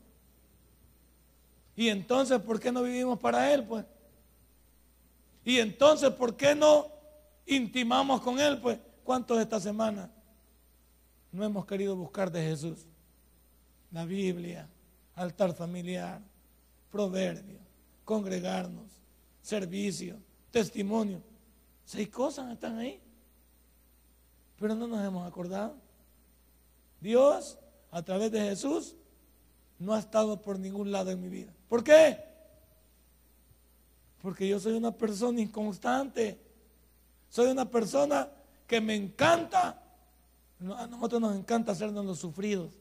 [1.76, 3.86] Y entonces, ¿por qué no vivimos para Él, pues?
[5.44, 6.88] Y entonces, ¿por qué no
[7.46, 8.80] intimamos con Él, pues?
[9.04, 10.10] ¿Cuántos esta semana
[11.32, 12.86] no hemos querido buscar de Jesús?
[13.94, 14.68] La Biblia,
[15.16, 16.20] altar familiar,
[16.92, 17.60] proverbio,
[18.04, 18.88] congregarnos,
[19.42, 20.18] servicio,
[20.52, 21.22] testimonio.
[21.86, 23.00] Seis cosas están ahí.
[24.60, 25.76] Pero no nos hemos acordado.
[27.02, 27.58] Dios,
[27.92, 28.96] a través de Jesús,
[29.78, 31.54] no ha estado por ningún lado en mi vida.
[31.70, 32.18] ¿Por qué?
[34.22, 36.40] Porque yo soy una persona inconstante.
[37.30, 38.28] Soy una persona
[38.66, 39.84] que me encanta.
[40.78, 42.72] A nosotros nos encanta hacernos los sufridos.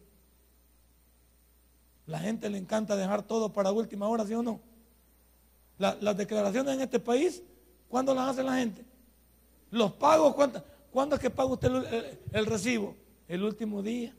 [2.12, 4.60] La gente le encanta dejar todo para última hora, ¿sí o no?
[5.78, 7.42] las declaraciones en este país,
[7.88, 8.84] ¿cuándo las hace la gente?
[9.70, 10.34] Los pagos,
[10.90, 11.70] ¿cuándo, es que paga usted
[12.30, 12.94] el, recibo?
[13.26, 14.14] El último día.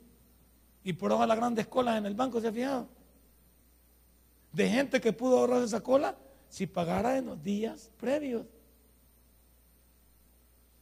[0.82, 2.88] Y por hoja las grandes colas en el banco, ¿se ha fijado?
[4.52, 6.16] De gente que pudo ahorrar esa cola
[6.48, 8.44] si pagara en los días previos.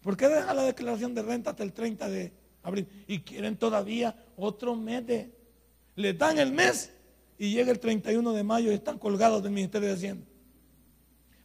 [0.01, 2.89] ¿Por qué dejan la declaración de renta hasta el 30 de abril?
[3.07, 5.31] Y quieren todavía otro mes de...
[5.95, 6.91] Les dan el mes
[7.43, 10.25] y llega el 31 de mayo y están colgados del Ministerio de Hacienda.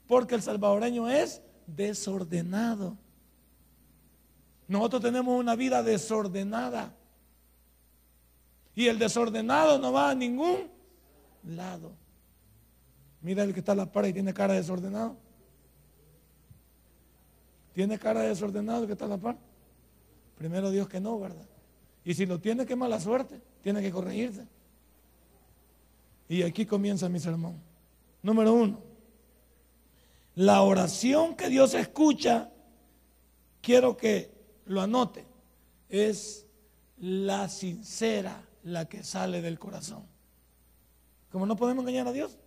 [0.05, 2.95] Porque el salvadoreño es desordenado.
[4.67, 6.93] Nosotros tenemos una vida desordenada.
[8.75, 10.69] Y el desordenado no va a ningún
[11.43, 11.93] lado.
[13.23, 15.17] Mira el que está a la par y tiene cara desordenado.
[17.73, 19.35] ¿Tiene cara desordenado el que está a la par?
[20.37, 21.47] Primero Dios que no, ¿verdad?
[22.05, 23.41] Y si lo tiene, qué mala suerte.
[23.63, 24.45] Tiene que corregirse.
[26.29, 27.61] Y aquí comienza mi sermón.
[28.21, 28.81] Número uno.
[30.35, 32.51] La oración que Dios escucha,
[33.61, 34.31] quiero que
[34.65, 35.25] lo anote,
[35.89, 36.45] es
[36.97, 40.05] la sincera, la que sale del corazón.
[41.31, 42.37] Como no podemos engañar a Dios.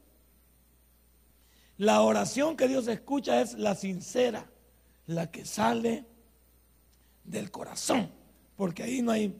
[1.78, 4.50] La oración que Dios escucha es la sincera,
[5.06, 6.04] la que sale
[7.24, 8.10] del corazón.
[8.56, 9.34] Porque ahí no hay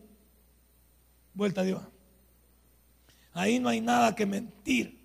[1.35, 1.83] vuelta a Dios.
[3.33, 4.99] Ahí no hay nada que mentir.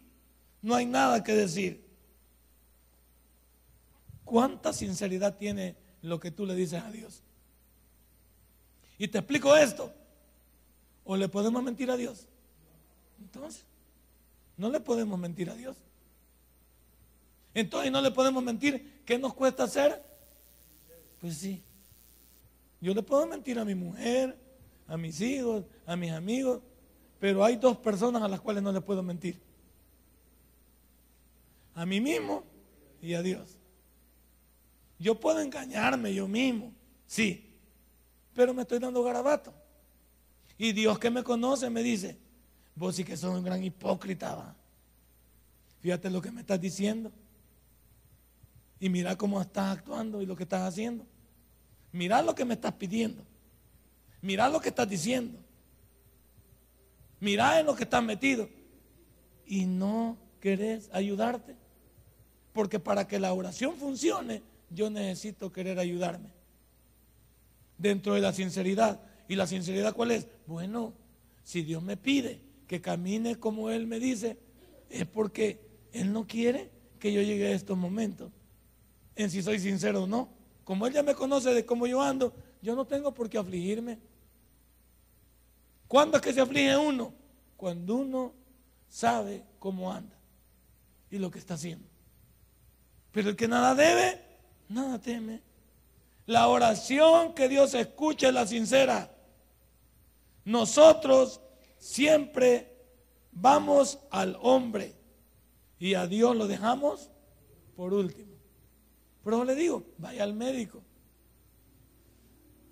[0.62, 1.86] No hay nada que decir.
[4.24, 7.22] ¿Cuánta sinceridad tiene lo que tú le dices a Dios?
[8.98, 9.94] Y te explico esto.
[11.04, 12.28] ¿O le podemos mentir a Dios?
[13.20, 13.64] Entonces,
[14.58, 15.78] no le podemos mentir a Dios.
[17.54, 19.02] Entonces no le podemos mentir.
[19.06, 20.04] ¿Qué nos cuesta hacer?
[21.22, 21.62] Pues sí.
[22.82, 24.38] Yo le puedo mentir a mi mujer,
[24.88, 26.62] a mis hijos, a mis amigos,
[27.20, 29.40] pero hay dos personas a las cuales no le puedo mentir.
[31.74, 32.44] A mí mismo
[33.02, 33.58] y a Dios.
[34.98, 36.72] Yo puedo engañarme yo mismo,
[37.06, 37.54] sí,
[38.34, 39.54] pero me estoy dando garabato.
[40.58, 42.18] Y Dios que me conoce me dice,
[42.76, 44.56] vos sí que sos un gran hipócrita, ¿va?
[45.82, 47.12] Fíjate lo que me estás diciendo.
[48.80, 51.06] Y mira cómo estás actuando y lo que estás haciendo.
[51.92, 53.24] Mira lo que me estás pidiendo.
[54.22, 55.38] Mira lo que estás diciendo.
[57.26, 58.48] Mira en lo que estás metido.
[59.48, 61.56] Y no querés ayudarte.
[62.54, 66.30] Porque para que la oración funcione, yo necesito querer ayudarme.
[67.80, 69.02] Dentro de la sinceridad.
[69.28, 70.28] ¿Y la sinceridad cuál es?
[70.46, 70.94] Bueno,
[71.44, 74.38] si Dios me pide que camine como Él me dice,
[74.92, 75.60] es porque
[75.94, 78.32] Él no quiere que yo llegue a estos momentos.
[79.16, 80.30] En si soy sincero o no.
[80.64, 83.98] Como Él ya me conoce de cómo yo ando, yo no tengo por qué afligirme.
[85.88, 87.14] ¿Cuándo es que se aflige uno?
[87.58, 88.34] Cuando uno
[88.88, 90.16] sabe cómo anda
[91.10, 91.88] y lo que está haciendo.
[93.12, 94.22] Pero el que nada debe,
[94.68, 95.42] nada teme.
[96.26, 99.16] La oración que Dios escucha es la sincera.
[100.44, 101.40] Nosotros
[101.78, 102.76] siempre
[103.32, 104.96] vamos al hombre
[105.80, 107.12] y a Dios lo dejamos
[107.76, 108.34] por último.
[109.24, 110.82] Pero le digo, vaya al médico.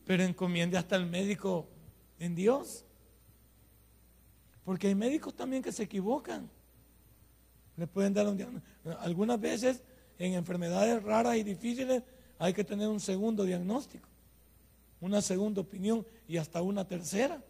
[0.05, 1.67] Pero encomiende hasta el médico
[2.19, 2.85] en Dios.
[4.63, 6.49] Porque hay médicos también que se equivocan.
[7.75, 8.97] Le pueden dar un diagnóstico.
[8.99, 9.83] Algunas veces
[10.17, 12.03] en enfermedades raras y difíciles
[12.37, 14.07] hay que tener un segundo diagnóstico,
[15.01, 17.41] una segunda opinión y hasta una tercera.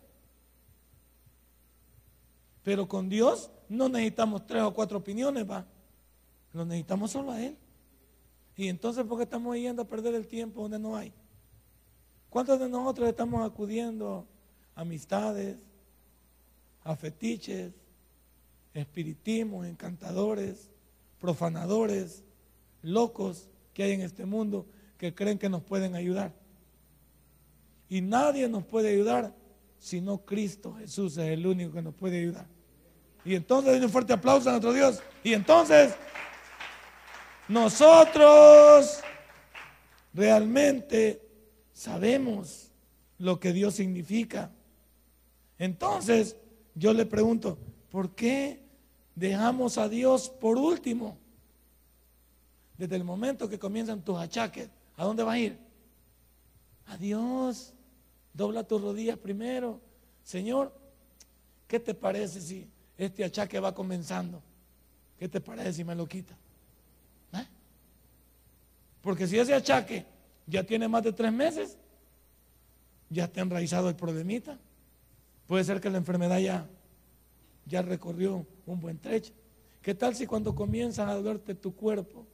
[2.64, 5.66] Pero con Dios no necesitamos tres o cuatro opiniones, va.
[6.54, 7.58] Lo necesitamos solo a Él.
[8.56, 11.12] Y entonces, ¿por qué estamos yendo a perder el tiempo donde no hay?
[12.30, 14.28] ¿Cuántos de nosotros estamos acudiendo
[14.76, 15.58] a amistades,
[16.84, 17.74] a fetiches,
[18.74, 20.70] espiritismos, encantadores,
[21.20, 22.24] profanadores,
[22.82, 24.68] locos que hay en este mundo
[24.98, 26.34] que creen que nos pueden ayudar?
[27.90, 29.34] Y nadie nos puede ayudar
[29.78, 32.48] si no Cristo Jesús es el único que nos puede ayudar.
[33.26, 35.02] Y entonces, un fuerte aplauso a nuestro Dios.
[35.24, 35.94] Y entonces,
[37.48, 39.02] nosotros
[40.14, 41.22] realmente
[41.74, 42.72] sabemos
[43.18, 44.52] lo que Dios significa.
[45.58, 46.36] Entonces,
[46.76, 47.58] yo le pregunto,
[47.90, 48.64] ¿por qué
[49.16, 51.18] dejamos a Dios por último?
[52.78, 55.58] Desde el momento que comienzan tus achaques, ¿a dónde vas a ir?
[56.88, 57.74] A Dios.
[58.34, 59.80] Dobla tus rodillas primero.
[60.24, 60.74] Señor,
[61.68, 64.42] ¿qué te parece si este achaque va comenzando?
[65.20, 66.36] ¿Qué te parece si me lo quita?
[67.34, 67.48] ¿Eh?
[69.02, 70.06] Porque si ese achaque
[70.48, 71.78] ya tiene más de tres meses,
[73.10, 74.58] ya ha enraizado el problemita.
[75.48, 76.68] Puede ser que la enfermedad ya,
[77.66, 79.34] ya recorrió un buen trecho.
[79.82, 82.26] ¿Qué tal si cuando comienzas a dolerte tu cuerpo,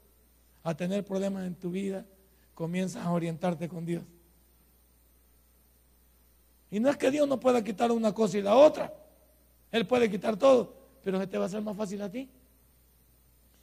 [0.63, 2.05] a tener problemas en tu vida,
[2.53, 4.03] comienzas a orientarte con Dios?
[6.71, 8.93] Y no es que Dios no pueda quitar una cosa y la otra.
[9.71, 12.29] Él puede quitar todo, pero se te va a hacer más fácil a ti.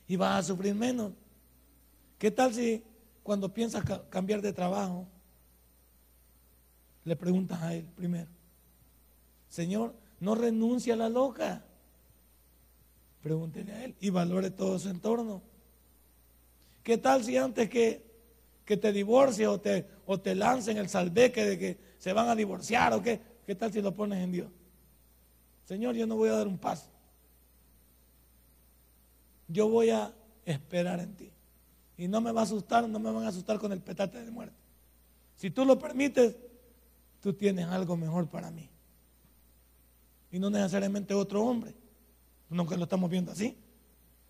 [0.09, 1.13] Y vas a sufrir menos.
[2.19, 2.83] ¿Qué tal si
[3.23, 5.07] cuando piensas cambiar de trabajo,
[7.05, 8.29] le preguntas a él primero,
[9.57, 11.65] Señor, no renuncia a la loca.
[13.23, 15.41] Pregúntele a él y valore todo su entorno.
[16.83, 18.05] ¿Qué tal si antes que,
[18.67, 22.37] que te divorcies o te, o te lancen el salveque de que se van a
[22.37, 23.19] divorciar o qué?
[23.47, 24.51] ¿Qué tal si lo pones en Dios?
[25.65, 26.91] Señor, yo no voy a dar un paso.
[29.49, 30.13] Yo voy a
[30.45, 31.33] esperar en ti.
[31.97, 34.31] Y no me va a asustar, no me van a asustar con el petate de
[34.31, 34.59] muerte.
[35.37, 36.37] Si tú lo permites,
[37.23, 38.69] tú tienes algo mejor para mí.
[40.31, 41.75] Y no necesariamente otro hombre.
[42.49, 43.57] Que lo estamos viendo así.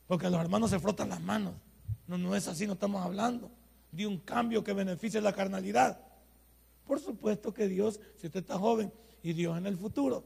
[0.07, 1.55] Porque los hermanos se frotan las manos.
[2.07, 3.51] No, no es así, no estamos hablando
[3.97, 5.99] de un cambio que beneficie la carnalidad.
[6.87, 10.25] Por supuesto que Dios, si usted está joven y Dios en el futuro,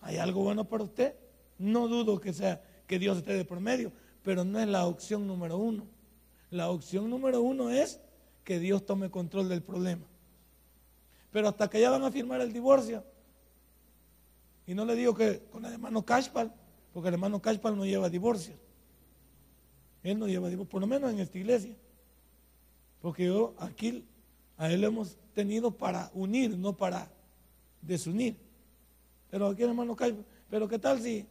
[0.00, 1.14] hay algo bueno para usted.
[1.58, 5.26] No dudo que sea que Dios esté de por medio, pero no es la opción
[5.26, 5.86] número uno.
[6.50, 8.00] La opción número uno es
[8.44, 10.04] que Dios tome control del problema.
[11.30, 13.04] Pero hasta que ya van a firmar el divorcio,
[14.66, 16.52] y no le digo que con el hermano Cashpal,
[16.92, 18.54] porque el hermano Cashpal no lleva divorcio.
[20.02, 21.76] Él no lleva divorcio, por lo menos en esta iglesia.
[23.00, 24.04] Porque yo aquí
[24.56, 27.10] a él lo hemos tenido para unir, no para
[27.82, 28.36] desunir.
[29.30, 31.26] Pero aquí el hermano Cashpal, pero ¿qué tal si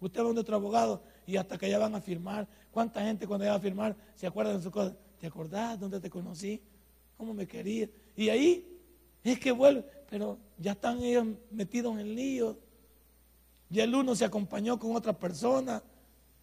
[0.00, 2.48] usted va a otro abogado y hasta que ya van a firmar?
[2.70, 4.96] ¿Cuánta gente cuando ya va a firmar se acuerda de su cosa?
[5.18, 6.62] ¿Te acordás dónde te conocí?
[7.16, 7.90] ¿Cómo me querías?
[8.16, 8.66] Y ahí
[9.22, 12.56] es que vuelve, pero ya están ellos metidos en lío.
[13.70, 15.82] Y el uno se acompañó con otra persona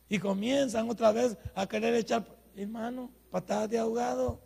[0.08, 4.40] y comienzan otra vez a querer echar, hermano, patadas de ahogado.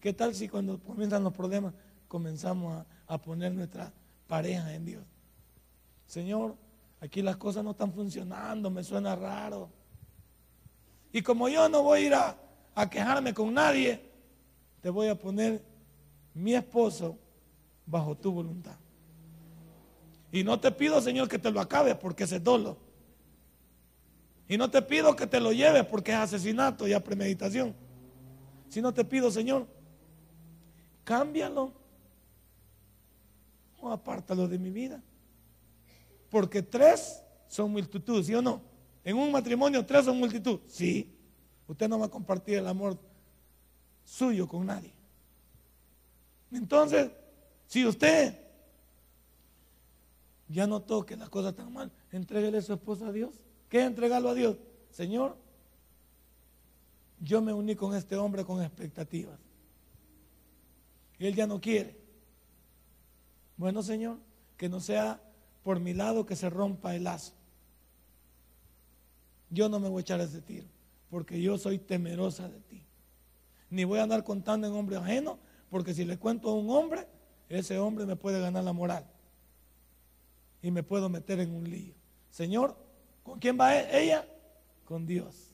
[0.00, 1.74] ¿Qué tal si cuando comienzan los problemas
[2.08, 3.92] comenzamos a, poner nuestra
[4.26, 5.04] pareja en Dios?
[6.06, 6.56] Señor,
[7.00, 9.70] aquí las cosas no están funcionando, me suena raro.
[11.12, 14.10] Y como yo no voy a ir a quejarme con nadie,
[14.80, 15.62] te voy a poner
[16.34, 17.16] mi esposo
[17.86, 18.76] bajo tu voluntad.
[20.32, 22.78] Y no te pido, Señor, que te lo acabes porque es dolo.
[24.48, 27.74] Y no te pido que te lo lleves porque es asesinato y a premeditación.
[28.76, 29.66] no te pido, Señor,
[31.04, 31.72] cámbialo
[33.78, 35.02] o apártalo de mi vida.
[36.30, 38.62] Porque tres son multitud, ¿sí o no?
[39.04, 40.60] En un matrimonio tres son multitud.
[40.66, 41.14] Sí.
[41.68, 42.98] Usted no va a compartir el amor
[44.04, 44.94] suyo con nadie.
[46.50, 47.10] Entonces,
[47.66, 48.41] si usted
[50.52, 53.40] ya notó que la cosa está mal, entréguele a su esposa a Dios.
[53.68, 54.58] ¿Qué entregarlo a Dios?
[54.90, 55.36] Señor,
[57.20, 59.38] yo me uní con este hombre con expectativas.
[61.18, 61.96] Él ya no quiere.
[63.56, 64.18] Bueno, Señor,
[64.56, 65.22] que no sea
[65.62, 67.32] por mi lado que se rompa el lazo.
[69.48, 70.66] Yo no me voy a echar ese tiro,
[71.10, 72.82] porque yo soy temerosa de ti.
[73.70, 75.38] ni voy a andar contando en hombre ajeno,
[75.70, 77.06] porque si le cuento a un hombre,
[77.48, 79.11] ese hombre me puede ganar la moral
[80.62, 81.94] y me puedo meter en un lío.
[82.30, 82.76] Señor,
[83.22, 84.26] ¿con quién va e-, ella?
[84.84, 85.50] Con Dios.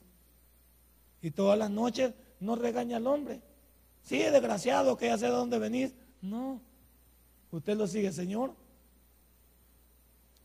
[1.23, 3.41] Y todas las noches no regaña al hombre.
[4.03, 5.95] Sí, desgraciado que ya sé de dónde venís.
[6.21, 6.61] No,
[7.51, 8.55] usted lo sigue, Señor.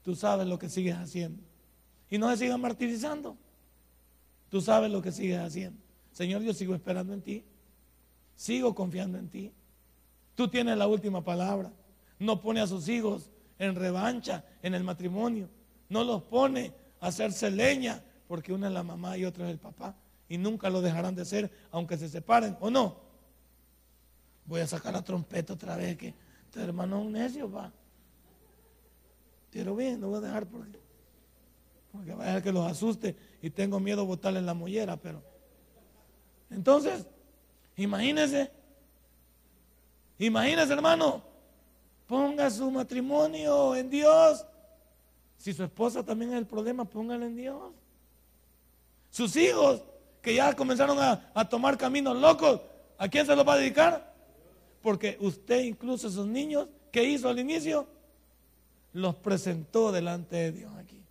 [0.02, 1.44] Tú sabes lo que sigues haciendo.
[2.10, 3.38] Y no se sigan martirizando.
[4.50, 5.80] Tú sabes lo que sigues haciendo.
[6.12, 7.44] Señor, yo sigo esperando en ti.
[8.36, 9.52] Sigo confiando en ti.
[10.36, 11.72] Tú tienes la última palabra.
[12.20, 15.50] No pone a sus hijos en revancha en el matrimonio.
[15.90, 19.60] No los pone a hacerse leña porque una es la mamá y otra es el
[19.60, 19.96] papá.
[20.28, 22.98] Y nunca lo dejarán de ser aunque se separen o no.
[24.46, 26.14] Voy a sacar la trompeta otra vez que
[26.46, 27.72] este hermano es un necio, va.
[29.52, 30.80] Pero bien, lo voy a dejar porque,
[31.92, 35.22] porque va a que los asuste y tengo miedo botarle en la mollera, pero.
[36.50, 37.06] Entonces,
[37.76, 38.52] imagínese,
[40.18, 41.24] imagínese hermano,
[42.14, 44.46] ponga su matrimonio en Dios.
[45.36, 47.74] Si su esposa también es el problema, póngale en Dios.
[49.10, 49.82] Sus hijos,
[50.22, 52.62] que ya comenzaron a, tomar caminos locos,
[53.00, 54.14] ¿a quién se los va a dedicar?
[54.84, 57.88] Porque usted incluso esos niños que hizo al inicio,
[58.92, 61.02] los presentó delante de Dios aquí.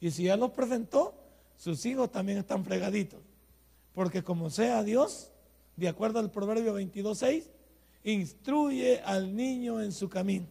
[0.00, 1.14] Y si ya los presentó,
[1.58, 3.20] sus hijos también están fregaditos.
[3.92, 5.32] Porque como sea Dios,
[5.76, 7.50] de acuerdo al Proverbio 22.6,
[8.04, 10.46] instruye al niño en su camino.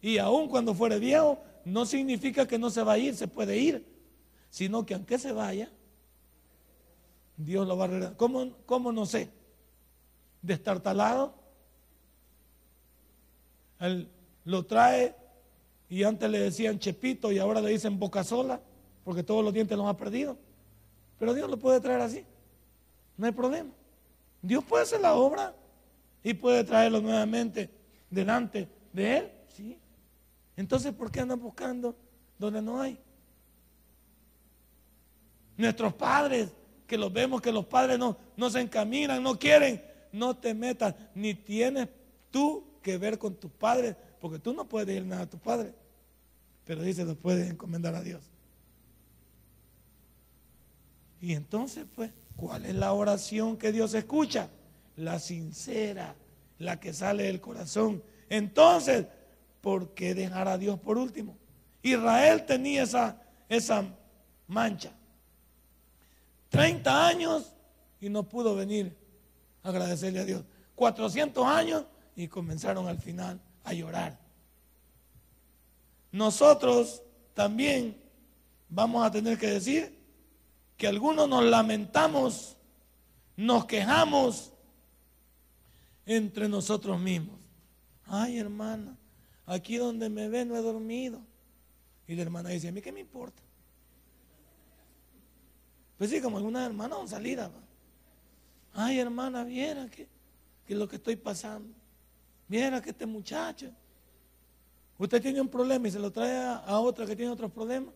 [0.00, 3.58] Y aun cuando fuere viejo, no significa que no se va a ir, se puede
[3.58, 3.84] ir,
[4.50, 5.68] sino que aunque se vaya,
[7.36, 8.16] Dios lo va a arreglar.
[8.16, 9.28] ¿Cómo, no sé?
[10.40, 11.34] Destartalado.
[13.80, 14.08] Él
[14.44, 15.14] lo trae
[15.88, 18.60] y antes le decían Chepito y ahora le dicen Boca Sola,
[19.04, 20.38] porque todos los dientes los ha perdido.
[21.18, 22.24] Pero Dios lo puede traer así.
[23.16, 23.70] No hay problema.
[24.40, 25.54] Dios puede hacer la obra
[26.26, 27.70] y puede traerlo nuevamente
[28.10, 29.32] delante de Él.
[29.56, 29.78] ¿sí?
[30.56, 31.96] Entonces, ¿por qué andan buscando
[32.36, 32.98] donde no hay?
[35.56, 36.50] Nuestros padres,
[36.84, 40.96] que los vemos que los padres no, no se encaminan, no quieren, no te metas,
[41.14, 41.88] ni tienes
[42.32, 45.74] tú que ver con tus padres, porque tú no puedes decir nada a tu padre.
[46.64, 48.24] Pero dice, lo puedes encomendar a Dios.
[51.20, 54.50] Y entonces, pues, ¿cuál es la oración que Dios escucha?
[54.96, 56.14] La sincera,
[56.58, 58.02] la que sale del corazón.
[58.28, 59.06] Entonces,
[59.60, 61.36] ¿por qué dejar a Dios por último?
[61.82, 63.84] Israel tenía esa, esa
[64.48, 64.92] mancha.
[66.48, 67.52] 30 años
[68.00, 68.96] y no pudo venir
[69.62, 70.44] a agradecerle a Dios.
[70.74, 74.18] 400 años y comenzaron al final a llorar.
[76.12, 77.02] Nosotros
[77.34, 78.00] también
[78.68, 79.96] vamos a tener que decir
[80.76, 82.56] que algunos nos lamentamos,
[83.36, 84.52] nos quejamos
[86.06, 87.38] entre nosotros mismos.
[88.06, 88.96] Ay, hermana,
[89.44, 91.20] aquí donde me ve no he dormido.
[92.06, 93.42] Y la hermana dice, ¿a mí qué me importa?
[95.98, 97.50] Pues sí, como alguna hermana van salida.
[98.72, 100.06] Ay, hermana, viera que,
[100.66, 101.74] que lo que estoy pasando.
[102.48, 103.72] Viera que este muchacho.
[104.98, 107.94] Usted tiene un problema y se lo trae a, otra que tiene otros problemas.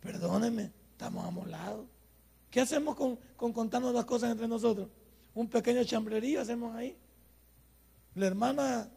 [0.00, 1.86] Perdóneme, estamos amolados.
[2.50, 4.88] ¿Qué hacemos con, contarnos las cosas entre nosotros?
[5.34, 6.96] Un pequeño chambrerío hacemos ahí.
[8.16, 8.90] La hermana,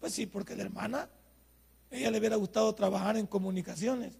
[0.00, 1.10] pues sí, porque la hermana,
[1.90, 4.14] ella le hubiera gustado trabajar en comunicaciones.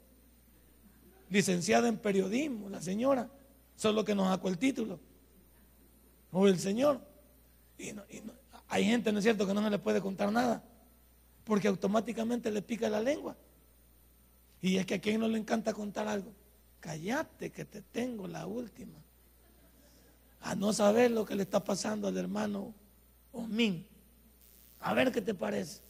[1.31, 3.31] Licenciada en periodismo, la señora,
[3.77, 5.01] solo que nos sacó el título.
[6.31, 7.01] O el señor.
[7.79, 7.93] Y,
[8.69, 10.63] hay gente, ¿no es cierto?, que no se le puede contar nada.
[11.45, 13.37] Porque automáticamente le pica la lengua.
[14.61, 16.31] Y es que a quien no le encanta contar algo
[16.81, 18.99] cállate que te tengo la última.
[20.41, 22.75] A no saber lo que le está pasando al hermano
[23.33, 23.87] Osmin.
[24.81, 25.81] A ver qué te parece.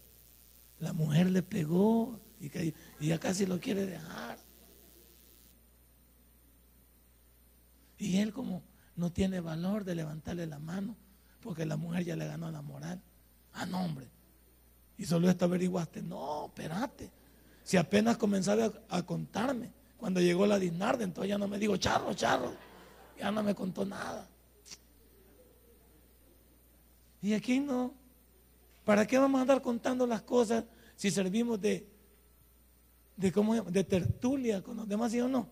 [0.78, 4.38] La mujer le pegó y ya casi lo quiere dejar.
[7.98, 8.62] Y él como
[8.94, 10.96] no tiene valor de levantarle la mano
[11.40, 13.00] porque la mujer ya le ganó la moral.
[13.52, 14.08] Ah, no, hombre.
[14.98, 16.02] Y solo esto averiguaste.
[16.02, 17.10] No, espérate.
[17.62, 22.12] Si apenas comenzaba a contarme cuando llegó la Dinarde, entonces ya no me digo, charro,
[22.14, 22.52] charro.
[23.18, 24.28] Ya no me contó nada.
[27.22, 27.94] Y aquí no.
[28.84, 31.88] ¿Para qué vamos a andar contando las cosas si servimos de,
[33.16, 35.48] de, ¿cómo, de tertulia con los demás, ¿sí o no?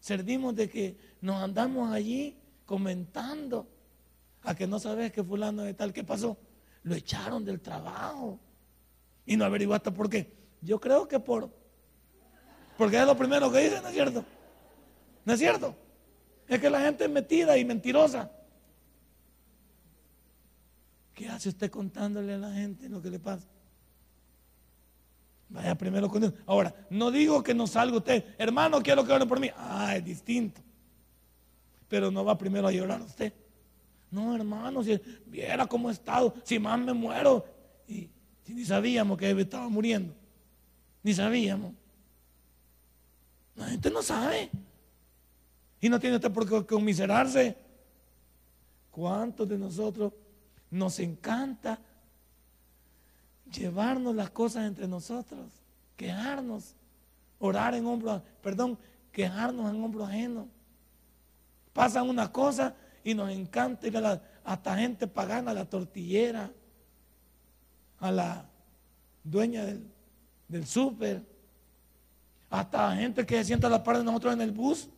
[0.00, 3.68] Servimos de que nos andamos allí comentando
[4.42, 6.38] a que no sabes que fulano de tal, ¿qué pasó?
[6.82, 8.38] Lo echaron del trabajo.
[9.26, 10.32] Y no averiguaste por qué.
[10.60, 11.50] Yo creo que por
[12.76, 14.24] porque es lo primero que dicen, ¿no es cierto?
[15.24, 15.76] ¿No es cierto?
[16.48, 18.30] Es que la gente es metida y mentirosa.
[21.14, 23.46] ¿Qué hace usted contándole a la gente lo que le pasa?
[25.48, 26.34] Vaya primero con Dios.
[26.46, 29.50] Ahora, no digo que no salga usted, hermano, quiero que oren por mí.
[29.56, 30.60] Ah, es distinto.
[31.88, 33.32] Pero no va primero a llorar usted.
[34.10, 37.44] No, hermano, si viera cómo he estado, si más me muero.
[37.86, 38.10] Y
[38.48, 40.14] ni sabíamos que estaba muriendo.
[41.02, 41.72] Ni sabíamos.
[43.56, 44.50] La gente no sabe.
[45.80, 47.56] Y no tiene usted por qué conmiserarse.
[48.90, 50.12] ¿Cuántos de nosotros
[50.70, 51.78] nos encanta
[53.52, 55.46] llevarnos las cosas entre nosotros?
[55.96, 56.74] Quejarnos,
[57.38, 58.78] orar en hombro, perdón,
[59.12, 60.48] quejarnos en hombro ajeno.
[61.72, 66.50] Pasan una cosa y nos encanta ir a la, hasta gente pagana, a la tortillera,
[67.98, 68.46] a la
[69.22, 69.86] dueña del,
[70.48, 71.22] del súper,
[72.60, 74.88] hasta gente que se sienta a la par de nosotros en el bus.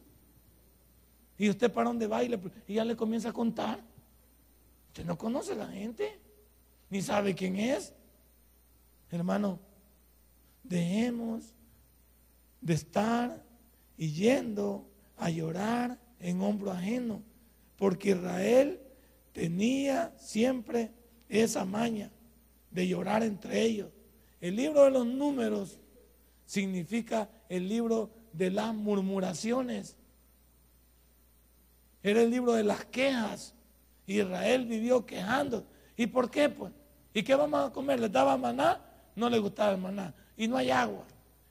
[1.38, 2.32] Y usted para dónde va y,
[2.66, 3.80] y ya le comienza a contar.
[4.88, 6.18] Usted no conoce a la gente,
[6.90, 7.94] ni sabe quién es.
[9.10, 9.58] Hermano,
[10.62, 11.54] dejemos
[12.60, 13.42] de estar
[13.96, 14.86] yendo
[15.16, 17.22] a llorar en hombro ajeno,
[17.78, 18.80] porque Israel
[19.32, 20.90] tenía siempre
[21.28, 22.10] esa maña
[22.70, 23.88] de llorar entre ellos.
[24.42, 25.78] El libro de los números
[26.44, 29.96] significa el libro de las murmuraciones.
[32.02, 33.54] Era el libro de las quejas.
[34.06, 35.64] Israel vivió quejando.
[35.96, 36.48] ¿Y por qué?
[36.48, 36.72] Pues?
[37.12, 37.98] ¿Y qué vamos a comer?
[37.98, 38.80] ¿Les daba maná?
[39.14, 40.14] No les gustaba el maná.
[40.36, 41.04] Y no hay agua.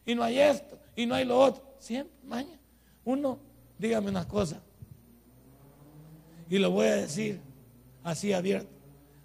[0.06, 0.78] Y no hay esto.
[0.96, 1.64] Y no hay lo otro.
[1.80, 2.60] Siempre, mañana.
[3.04, 3.40] Uno,
[3.78, 4.62] dígame una cosa.
[6.50, 7.42] Y lo voy a decir
[8.04, 8.70] así abierto.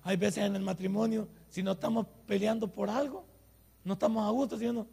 [0.02, 3.24] Hay veces en el matrimonio, si no estamos peleando por algo,
[3.84, 4.86] no estamos a gusto, sino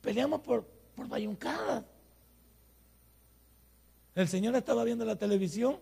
[0.00, 0.66] peleamos por,
[0.98, 1.84] por bayuncadas.
[4.16, 5.78] El señor estaba viendo la televisión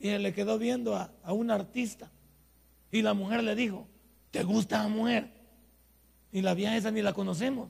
[0.00, 2.10] y le quedó viendo a, a un artista.
[2.90, 3.86] Y la mujer le dijo,
[4.30, 5.30] ¿te gusta la mujer?
[6.32, 7.68] Y la vieja esa ni la conocemos.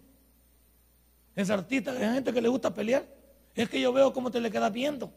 [1.35, 3.05] Es artista, hay gente que le gusta pelear.
[3.57, 5.13] Es que yo veo cómo te le quedas viendo.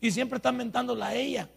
[0.00, 1.50] Y siempre están mentándola a ella.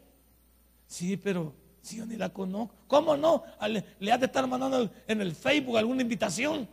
[0.88, 1.54] Sí, pero
[1.84, 2.74] si yo ni la conozco.
[2.88, 3.44] ¿Cómo no?
[3.70, 6.68] Le, le has de estar mandando en el Facebook alguna invitación.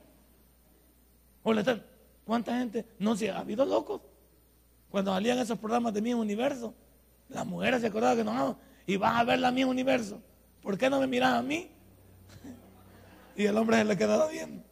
[1.43, 1.83] O le está,
[2.31, 2.85] ¿Cuánta gente?
[3.01, 4.01] No, si ha habido locos.
[4.89, 6.73] Cuando salían esos programas de mi universo,
[7.29, 8.57] las mujeres se acordaban que no,
[8.87, 10.23] y vas a ver la mi universo.
[10.63, 11.69] ¿Por qué no me miras a mí?
[13.37, 14.63] Y el hombre se le quedaba viendo.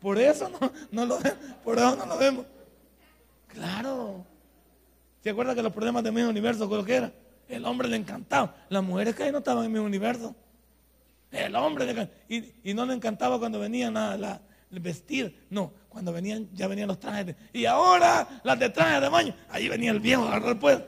[0.00, 1.18] Por eso no, no lo
[1.62, 2.44] por eso no lo vemos.
[3.46, 4.24] Claro.
[5.22, 7.12] ¿Se acuerda que los problemas de mi universo, lo que era?
[7.48, 8.56] El hombre le encantaba.
[8.68, 10.34] Las mujeres que ahí no estaban en mi universo.
[11.30, 12.18] El hombre le encantaba.
[12.28, 14.40] Y, no le encantaba cuando venían a la,
[14.70, 15.46] vestir.
[15.50, 17.34] No, cuando venían, ya venían los trajes.
[17.52, 19.34] y ahora las de traje de baño.
[19.48, 20.80] Ahí venía el viejo a agarrar pues.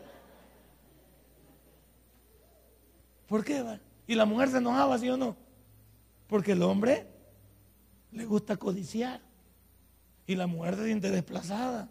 [3.27, 3.63] ¿Por qué?
[3.63, 3.81] Va?
[4.07, 5.37] Y la mujer se enojaba, ¿sí o no?
[6.29, 7.07] Porque el hombre
[8.13, 9.21] le gusta codiciar.
[10.27, 11.91] Y la mujer se siente desplazada.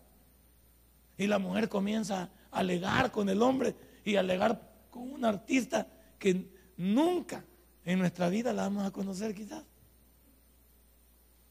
[1.17, 3.75] Y la mujer comienza a alegar con el hombre
[4.05, 5.87] y a alegar con un artista
[6.17, 7.43] que nunca
[7.85, 9.63] en nuestra vida la vamos a conocer quizás.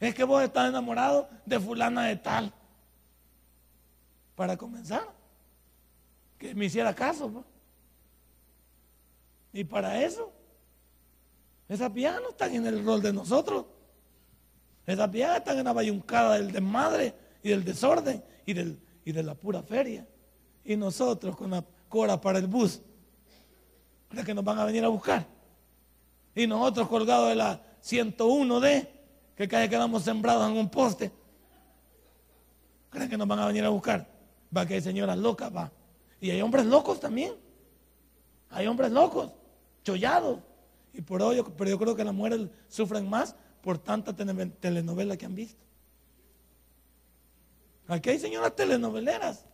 [0.01, 2.53] Es que vos estás enamorado de fulana de tal.
[4.35, 5.07] Para comenzar,
[6.39, 7.45] que me hiciera caso.
[9.53, 10.33] Y para eso,
[11.69, 13.67] esas viejas no están en el rol de nosotros.
[14.87, 19.23] Esas viejas están en la bayuncada del desmadre y del desorden y del y de
[19.23, 20.07] la pura feria.
[20.65, 22.81] Y nosotros con la cora para el bus,
[24.09, 25.27] ¿creen que nos van a venir a buscar?
[26.35, 28.89] Y nosotros colgados de la 101D,
[29.41, 31.11] que casi quedamos sembrados en un poste,
[32.91, 34.07] ¿creen que nos van a venir a buscar?
[34.55, 35.73] Va que hay señoras locas, va.
[36.21, 37.33] Y hay hombres locos también.
[38.51, 39.33] Hay hombres locos,
[39.83, 40.41] chollados.
[40.93, 45.25] Y por hoy, pero yo creo que las mujeres sufren más por tanta telenovela que
[45.25, 45.65] han visto.
[47.89, 49.47] Aquí hay señoras telenoveleras.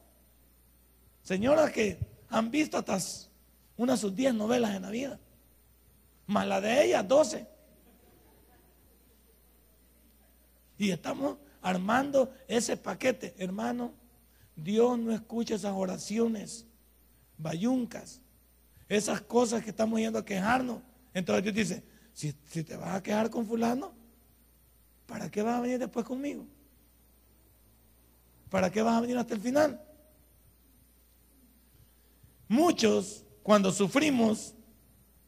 [1.22, 2.98] Señoras que han visto hasta
[3.76, 5.20] unas sus 10 novelas en la vida.
[6.26, 7.54] Más la de ellas, 12.
[10.78, 13.34] Y estamos armando ese paquete.
[13.38, 13.92] Hermano,
[14.54, 16.66] Dios no escucha esas oraciones,
[17.38, 18.20] bayuncas,
[18.88, 20.80] esas cosas que estamos yendo a quejarnos.
[21.12, 23.92] Entonces Dios dice, si, si te vas a quejar con fulano,
[25.06, 26.46] ¿para qué vas a venir después conmigo?
[28.48, 29.82] ¿Para qué vas a venir hasta el final?
[32.48, 34.54] Muchos, cuando sufrimos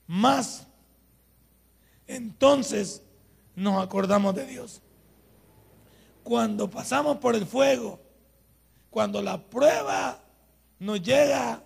[0.07, 0.67] más,
[2.07, 3.03] entonces
[3.55, 4.81] nos acordamos de Dios.
[6.29, 7.99] Cuando pasamos por el fuego,
[8.91, 10.23] cuando la prueba
[10.79, 11.63] nos llega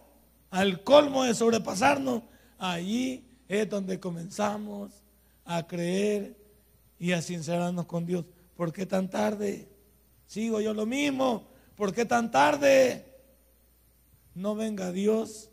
[0.51, 2.23] al colmo de sobrepasarnos,
[2.59, 5.03] allí es donde comenzamos
[5.45, 6.37] a creer
[6.97, 8.25] y a sincerarnos con Dios.
[8.55, 9.69] ¿Por qué tan tarde?
[10.29, 11.49] Sigo yo lo mismo.
[11.75, 13.05] ¿Por qué tan tarde?
[14.33, 15.51] No venga Dios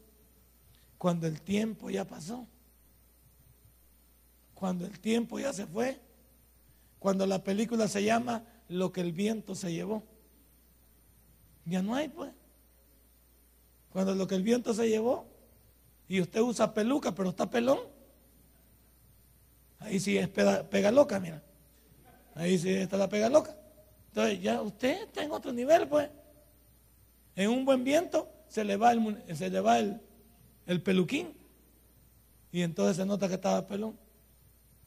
[1.00, 2.46] cuando el tiempo ya pasó.
[4.54, 6.00] Cuando el tiempo ya se fue.
[7.00, 10.04] Cuando la película se llama Lo que el viento se llevó.
[11.66, 12.32] Ya no hay, pues.
[13.92, 15.28] Cuando lo que el viento se llevó
[16.08, 17.80] y usted usa peluca, pero está pelón.
[19.80, 21.44] Ahí sí es pega, loca, mira.
[22.36, 23.56] Ahí sí está la pega loca.
[24.10, 26.10] Entonces ya usted está en otro nivel, pues.
[27.36, 30.02] En un buen viento se le va el, se el,
[30.66, 31.34] el peluquín.
[32.52, 33.98] Y entonces se nota que estaba pelón.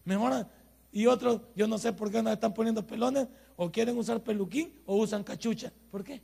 [0.05, 0.47] Mejor,
[0.91, 4.81] y otros, yo no sé por qué no están poniendo pelones, o quieren usar peluquín
[4.87, 5.73] o usan cachucha.
[5.91, 6.23] ¿Por qué?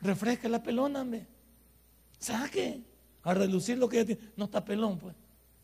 [0.00, 1.26] Refresque la pelona, hombre.
[2.18, 2.82] Saque.
[3.22, 4.20] A relucir lo que tiene.
[4.36, 5.14] No está pelón, pues.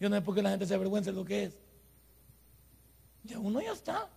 [0.01, 1.57] Yo no sé por qué la gente se avergüenza de lo que es.
[3.23, 4.09] Ya uno ya está.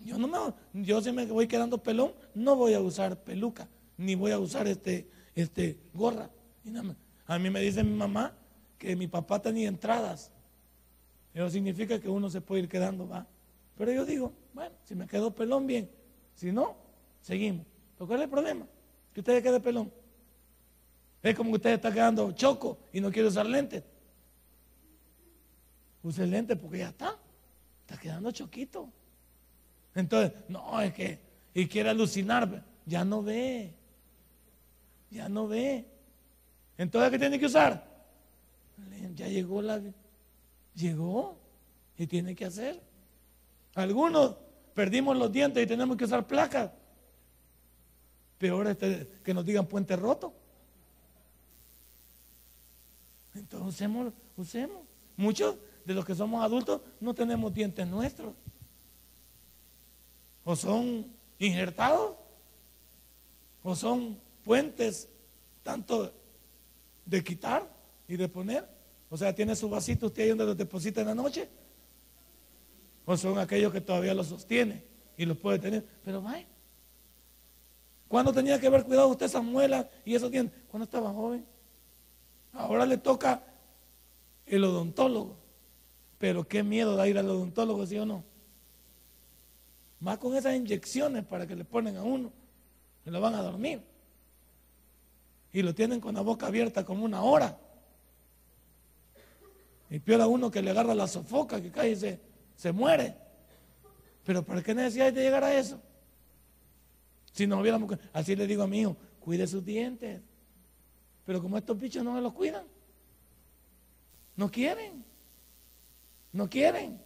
[0.00, 4.14] Yo no me, yo si me voy quedando pelón, no voy a usar peluca, ni
[4.14, 6.30] voy a usar este, este gorra.
[7.26, 8.32] A mí me dice mi mamá
[8.78, 10.30] que mi papá tenía entradas.
[11.34, 13.26] Eso significa que uno se puede ir quedando, va.
[13.76, 15.88] Pero yo digo, bueno, si me quedo pelón, bien.
[16.34, 16.76] Si no,
[17.20, 17.66] seguimos.
[17.96, 18.66] ¿Pero cuál es el problema?
[19.12, 19.92] Que usted quede pelón.
[21.22, 23.82] Es como que usted está quedando choco y no quiere usar lentes.
[26.02, 27.16] Use lentes porque ya está.
[27.80, 28.88] Está quedando choquito.
[29.94, 31.18] Entonces, no, es que,
[31.54, 33.74] y quiere alucinar, ya no ve.
[35.10, 35.86] Ya no ve.
[36.76, 37.84] Entonces, ¿qué tiene que usar?
[39.14, 39.80] Ya llegó la.
[40.78, 41.36] Llegó
[41.96, 42.80] y tiene que hacer.
[43.74, 44.36] Algunos
[44.74, 46.70] perdimos los dientes y tenemos que usar placas.
[48.38, 50.32] Peor este, que nos digan puente roto.
[53.34, 54.78] Entonces usemos, usemos.
[55.16, 58.34] Muchos de los que somos adultos no tenemos dientes nuestros.
[60.44, 61.06] O son
[61.40, 62.14] injertados.
[63.64, 65.08] O son puentes
[65.64, 66.12] tanto
[67.04, 67.68] de quitar
[68.06, 68.77] y de poner.
[69.10, 71.48] O sea, tiene su vasito usted ahí donde los deposita en la noche.
[73.04, 74.84] O son aquellos que todavía los sostiene
[75.16, 75.84] y los puede tener.
[76.04, 76.46] Pero vaya.
[78.06, 80.58] ¿Cuándo tenía que haber cuidado usted esa muela y esos dientes?
[80.70, 81.44] Cuando estaba joven.
[82.52, 83.42] Ahora le toca
[84.46, 85.36] el odontólogo.
[86.18, 88.24] Pero qué miedo da ir al odontólogo, ¿sí o no?
[90.00, 92.32] Más con esas inyecciones para que le ponen a uno.
[93.04, 93.80] Se lo van a dormir.
[95.52, 97.58] Y lo tienen con la boca abierta como una hora.
[99.90, 102.20] Y peor a uno que le agarra la sofoca, que cae y se,
[102.56, 103.16] se muere.
[104.24, 105.80] Pero ¿para qué necesidad de llegar a eso?
[107.32, 110.20] Si no hubiéramos, así le digo a mi hijo, cuide sus dientes.
[111.24, 112.64] Pero como estos bichos no me los cuidan,
[114.36, 115.04] no quieren,
[116.32, 117.00] no quieren.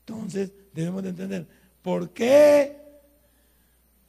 [0.00, 1.46] Entonces debemos de entender,
[1.82, 2.76] ¿por qué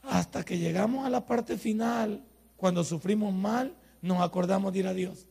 [0.04, 2.24] hasta que llegamos a la parte final,
[2.58, 5.29] cuando sufrimos mal, nos acordamos de ir a Dios?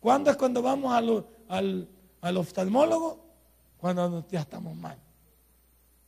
[0.00, 0.92] ¿Cuándo es cuando vamos
[1.48, 1.88] al,
[2.20, 3.24] al, oftalmólogo?
[3.78, 4.98] Cuando ya estamos mal.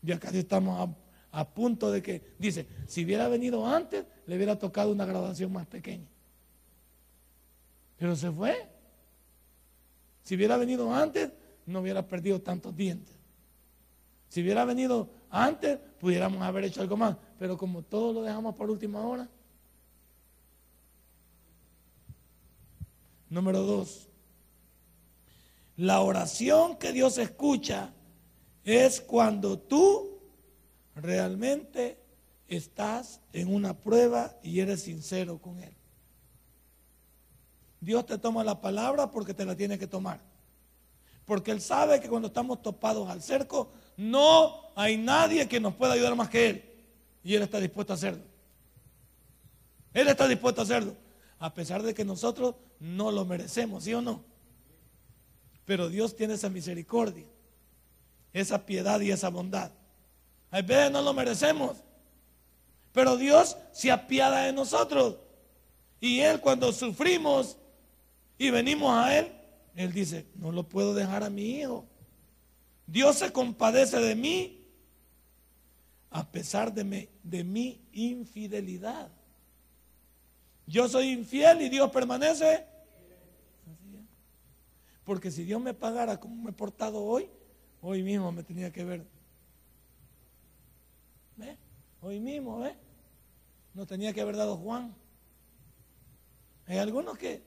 [0.02, 0.94] Ya casi estamos a
[1.30, 5.66] a punto de que, dice, si hubiera venido antes, le hubiera tocado una graduación más
[5.66, 6.08] pequeña.
[7.98, 8.68] Pero se fue.
[10.22, 11.30] Si hubiera venido antes,
[11.66, 13.14] no hubiera perdido tantos dientes.
[14.28, 17.16] Si hubiera venido antes, pudiéramos haber hecho algo más.
[17.38, 19.28] Pero como todo lo dejamos por última hora.
[23.30, 24.08] Número dos.
[25.76, 27.92] La oración que Dios escucha
[28.64, 30.20] es cuando tú
[30.94, 32.02] realmente
[32.48, 35.74] estás en una prueba y eres sincero con Él.
[37.80, 40.20] Dios te toma la palabra porque te la tiene que tomar.
[41.24, 45.92] Porque Él sabe que cuando estamos topados al cerco, no hay nadie que nos pueda
[45.92, 46.64] ayudar más que Él.
[47.22, 48.22] Y Él está dispuesto a hacerlo.
[49.92, 50.96] Él está dispuesto a hacerlo.
[51.38, 54.22] A pesar de que nosotros no lo merecemos, ¿sí o no?
[55.64, 57.26] Pero Dios tiene esa misericordia,
[58.32, 59.70] esa piedad y esa bondad.
[60.50, 61.76] A veces no lo merecemos.
[62.92, 65.18] Pero Dios se apiada de nosotros.
[66.00, 67.56] Y Él cuando sufrimos
[68.38, 69.32] y venimos a Él,
[69.74, 71.84] Él dice, no lo puedo dejar a mi hijo.
[72.86, 74.58] Dios se compadece de mí
[76.10, 79.10] a pesar de mi, de mi infidelidad.
[80.68, 82.64] Yo soy infiel y Dios permanece.
[85.02, 87.28] Porque si Dios me pagara como me he portado hoy,
[87.82, 89.18] hoy mismo me tenía que ver
[92.00, 92.76] Hoy mismo, ¿ves?
[93.74, 94.94] no tenía que haber dado Juan.
[96.66, 97.42] Hay algunos que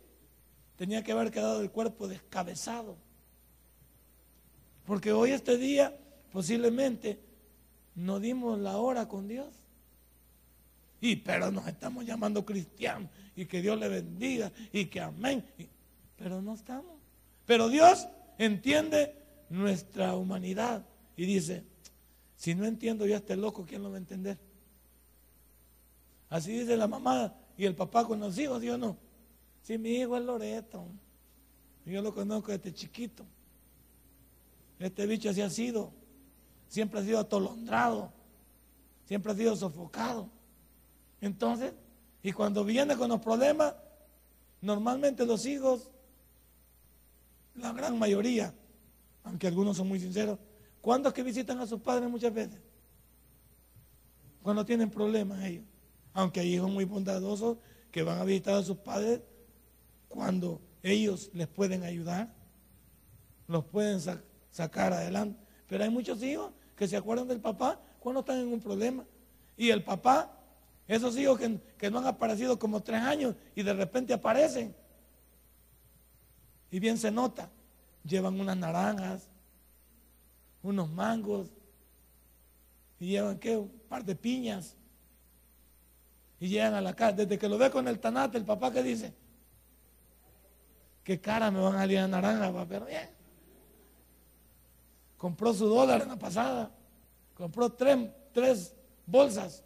[0.76, 2.97] tenía que haber quedado el cuerpo descabezado.
[4.86, 5.97] Porque hoy este día
[6.32, 7.19] posiblemente
[7.95, 9.47] no dimos la hora con Dios.
[11.02, 15.43] Y pero nos estamos llamando cristianos y que Dios le bendiga y que amén.
[16.16, 16.95] pero no estamos.
[17.45, 19.16] Pero Dios entiende
[19.49, 20.86] nuestra humanidad
[21.18, 21.66] y dice,
[22.36, 24.38] si no entiendo yo a este loco, ¿quién lo va a entender?
[26.30, 28.95] Así dice la mamá y el papá con los hijos, ¿sí o no?
[29.64, 30.88] Si mi hijo es Loreto,
[31.86, 33.26] yo lo conozco desde chiquito.
[34.80, 35.91] Este bicho así ha sido,
[36.68, 38.12] siempre ha sido atolondrado,
[39.06, 40.30] siempre ha sido sofocado.
[41.22, 41.74] Entonces,
[42.24, 43.76] y cuando viene con los problemas,
[44.59, 45.89] normalmente los hijos,
[47.55, 48.53] la gran mayoría,
[49.24, 50.39] aunque algunos son muy sinceros,
[50.82, 52.59] ¿cuándo es que visitan a sus padres muchas veces?
[54.41, 55.65] Cuando tienen problemas ellos.
[56.13, 57.57] Aunque hay hijos muy bondadosos
[57.91, 59.22] que van a visitar a sus padres
[60.09, 62.34] cuando ellos les pueden ayudar,
[63.47, 63.99] los pueden
[64.51, 65.39] sacar adelante.
[65.67, 69.05] Pero hay muchos hijos que se acuerdan del papá cuando están en un problema.
[69.55, 70.38] Y el papá,
[70.91, 71.39] esos hijos
[71.77, 74.75] que, no han aparecido como tres años y de repente aparecen.
[76.69, 77.49] Y bien se nota,
[78.03, 79.29] llevan unas naranjas,
[80.61, 81.49] unos mangos,
[82.99, 83.55] y llevan ¿qué?
[83.55, 84.75] un par de piñas.
[86.41, 87.13] Y llegan a la casa.
[87.13, 89.13] Desde que lo ve con el tanate, el papá que dice,
[91.05, 93.09] qué cara me van a salir a naranja, pero bien.
[95.17, 96.69] Compró su dólar en la pasada.
[97.33, 98.75] Compró tres, tres
[99.05, 99.63] bolsas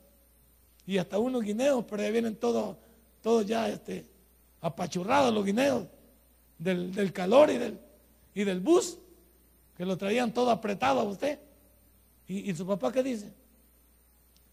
[0.86, 2.78] y hasta unos guineos, pero ya vienen todos,
[3.22, 4.06] todos ya este,
[4.62, 5.86] apachurrados los guineos
[6.58, 7.80] del, calor y del,
[8.34, 8.98] y del bus,
[9.76, 11.40] que lo traían todo apretado a usted.
[12.28, 13.34] ¿Y, y su papá qué dice?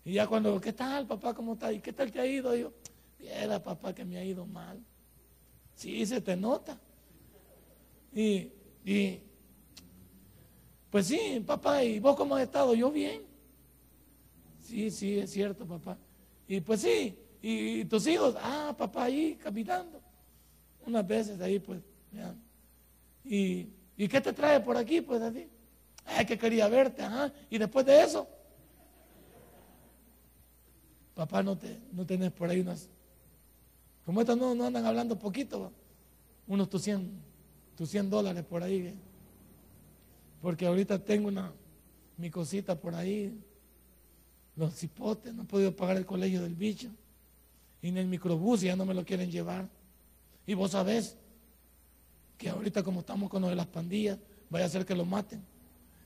[0.05, 1.33] Y ya cuando, ¿qué tal, papá?
[1.35, 1.73] ¿Cómo está?
[1.73, 2.55] ¿Y qué tal te ha ido?
[2.57, 2.73] yo,
[3.19, 4.83] viera, papá, que me ha ido mal.
[5.75, 6.79] Sí, se te nota.
[8.15, 8.51] Y,
[8.85, 9.21] y,
[10.91, 12.75] pues sí, papá, ¿y vos cómo has estado?
[12.75, 13.23] Yo bien.
[14.61, 15.97] Sí, sí, es cierto, papá.
[16.53, 20.03] Y pues sí, y, tus hijos, ah, papá, ahí caminando.
[20.87, 21.81] Unas veces ahí, pues,
[22.13, 22.35] ya.
[23.25, 25.01] Y, ¿y qué te trae por aquí?
[25.01, 25.49] Pues así.
[26.05, 27.33] Ay, que quería verte, ajá.
[27.49, 28.29] Y después de eso,
[31.15, 32.91] Papá, no, te, no tenés por ahí unas.
[34.05, 35.73] Como estos no, no andan hablando poquito,
[36.47, 37.11] unos tus 100,
[37.79, 38.95] tus 100 dólares por ahí.
[40.43, 41.51] Porque ahorita tengo una,
[42.19, 43.43] mi cosita por ahí,
[44.57, 46.89] los cipotes, no he podido pagar el colegio del bicho.
[47.81, 49.69] Y en el microbús ya no me lo quieren llevar.
[50.47, 51.17] Y vos sabés
[52.39, 54.19] que ahorita como estamos con lo de las pandillas,
[54.51, 55.43] vaya a ser que lo maten.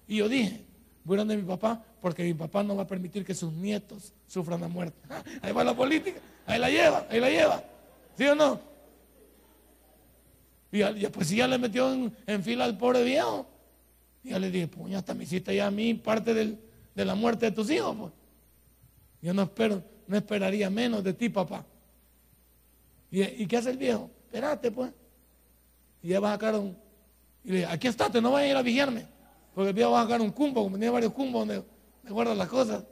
[0.07, 0.65] Y yo dije,
[1.05, 4.13] voy a de mi papá porque mi papá no va a permitir que sus nietos
[4.27, 4.97] sufran la muerte.
[5.43, 7.65] Ahí va la política, ahí la lleva, ahí la lleva.
[8.17, 8.61] ¿Sí o no?
[10.73, 11.93] Y ya, pues si ya le metió
[12.27, 13.47] en, fila al pobre viejo.
[14.23, 17.47] Y ya le dije, puña, hasta me hiciste ya a mí parte de la muerte
[17.47, 17.97] de tus hijos.
[17.97, 18.13] Pues.
[19.23, 21.65] Yo no espero, no esperaría menos de ti, papá.
[23.11, 24.11] ¿Y, qué hace el viejo?
[24.27, 24.93] Espérate, pues.
[26.03, 26.77] Y ya va a sacar un.
[27.45, 29.07] Y le dije, aquí estate, no vayas a ir a vigiarme.
[29.55, 31.65] Porque el viejo va a sacar un cumbo, como tiene varios cumbos donde,
[32.09, 32.85] guarda las cosas.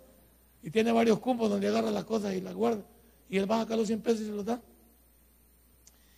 [0.62, 2.82] Y tiene varios cumbos donde agarra las cosas y las guarda.
[3.28, 4.60] Y él va a sacar los 100 pesos y se los da.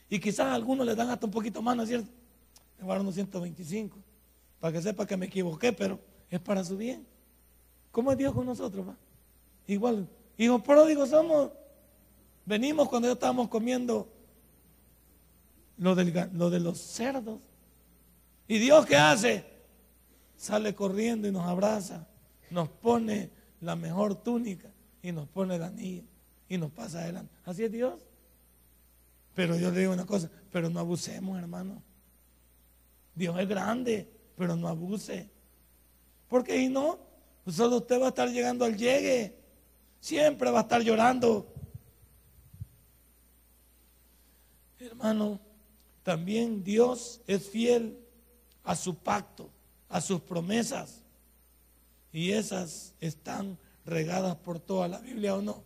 [0.09, 2.09] Y quizás a algunos le dan hasta un poquito más, ¿no es cierto?
[2.79, 3.99] Le guardan unos 125.
[4.61, 5.99] Para que sepa que me equivoqué, pero
[6.31, 7.05] es para su bien.
[7.91, 8.87] ¿Cómo es Dios con nosotros?
[8.87, 8.97] Va?
[9.67, 11.51] Igual, hijos pródigos somos.
[12.45, 14.09] Venimos cuando ya estábamos comiendo
[15.79, 17.41] lo, lo de los cerdos.
[18.47, 19.57] ¿Y Dios qué hace?
[20.37, 22.07] sale corriendo y nos abraza,
[22.51, 24.71] nos pone la mejor túnica
[25.03, 26.05] y nos pone el anillo
[26.49, 27.35] y nos pasa adelante.
[27.45, 27.95] Así es Dios.
[29.35, 31.83] Pero yo le digo una cosa, pero no abusemos, hermano.
[33.15, 35.31] Dios es grande, pero no abuse.
[36.29, 36.99] Porque si no,
[37.47, 39.37] solo usted va a estar llegando al llegue.
[40.01, 41.53] Siempre va a estar llorando.
[44.79, 45.41] Hermano,
[46.03, 47.99] también Dios es fiel
[48.63, 49.51] a su pacto
[49.89, 51.03] a sus promesas.
[52.13, 55.63] Y esas están regadas por toda la Biblia o no.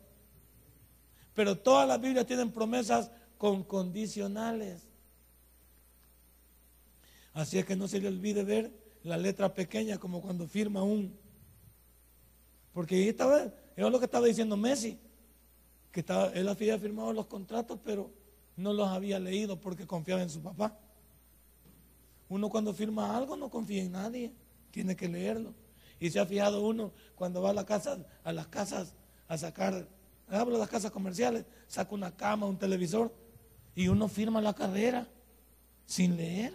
[1.34, 4.82] Pero todas las Biblias tienen promesas con condicionales.
[7.32, 8.72] Así es que no se le olvide ver
[9.04, 11.16] la letra pequeña como cuando firma un.
[12.72, 13.08] Porque ahí
[13.80, 14.98] estaba, es lo que estaba diciendo Messi,
[15.90, 18.10] que estaba, él había firmado los contratos, pero
[18.56, 20.76] no los había leído porque confiaba en su papá.
[22.28, 24.32] Uno cuando firma algo no confía en nadie,
[24.70, 25.54] tiene que leerlo.
[25.98, 28.94] Y se ha fijado uno cuando va a, la casa, a las casas
[29.28, 29.86] a sacar
[30.28, 33.12] hablo de las casas comerciales, saca una cama, un televisor
[33.74, 35.08] y uno firma la carrera
[35.86, 36.52] sin leer.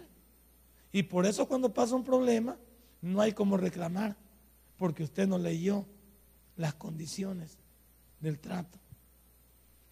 [0.92, 2.56] Y por eso cuando pasa un problema,
[3.02, 4.16] no hay como reclamar,
[4.78, 5.84] porque usted no leyó
[6.56, 7.58] las condiciones
[8.20, 8.78] del trato.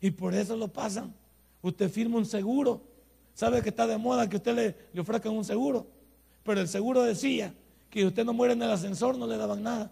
[0.01, 1.15] Y por eso lo pasan.
[1.62, 2.83] Usted firma un seguro.
[3.35, 5.87] Sabe que está de moda que usted le, le ofrezcan un seguro.
[6.43, 7.55] Pero el seguro decía
[7.91, 9.91] que usted no muere en el ascensor, no le daban nada.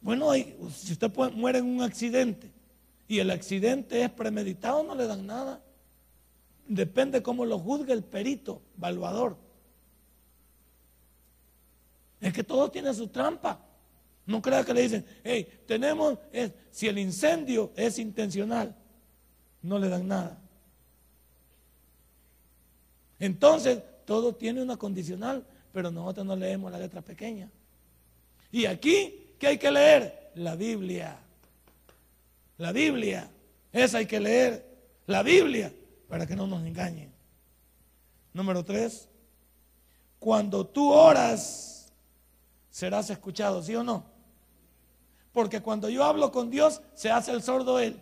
[0.00, 0.32] Bueno,
[0.70, 2.52] si usted muere en un accidente
[3.08, 5.60] y el accidente es premeditado, no le dan nada.
[6.68, 9.36] Depende cómo lo juzgue el perito, evaluador.
[12.20, 13.65] Es que todo tiene su trampa.
[14.26, 16.18] No crea que le dicen, hey, tenemos,
[16.70, 18.74] si el incendio es intencional,
[19.62, 20.38] no le dan nada.
[23.18, 27.50] Entonces, todo tiene una condicional, pero nosotros no leemos la letra pequeña.
[28.50, 30.32] Y aquí, ¿qué hay que leer?
[30.34, 31.18] La Biblia.
[32.58, 33.30] La Biblia.
[33.72, 34.66] Esa hay que leer.
[35.06, 35.72] La Biblia
[36.08, 37.12] para que no nos engañen.
[38.32, 39.08] Número tres,
[40.18, 41.92] cuando tú oras,
[42.70, 44.15] serás escuchado, ¿sí o no?
[45.36, 48.00] Porque cuando yo hablo con Dios, se hace el sordo él.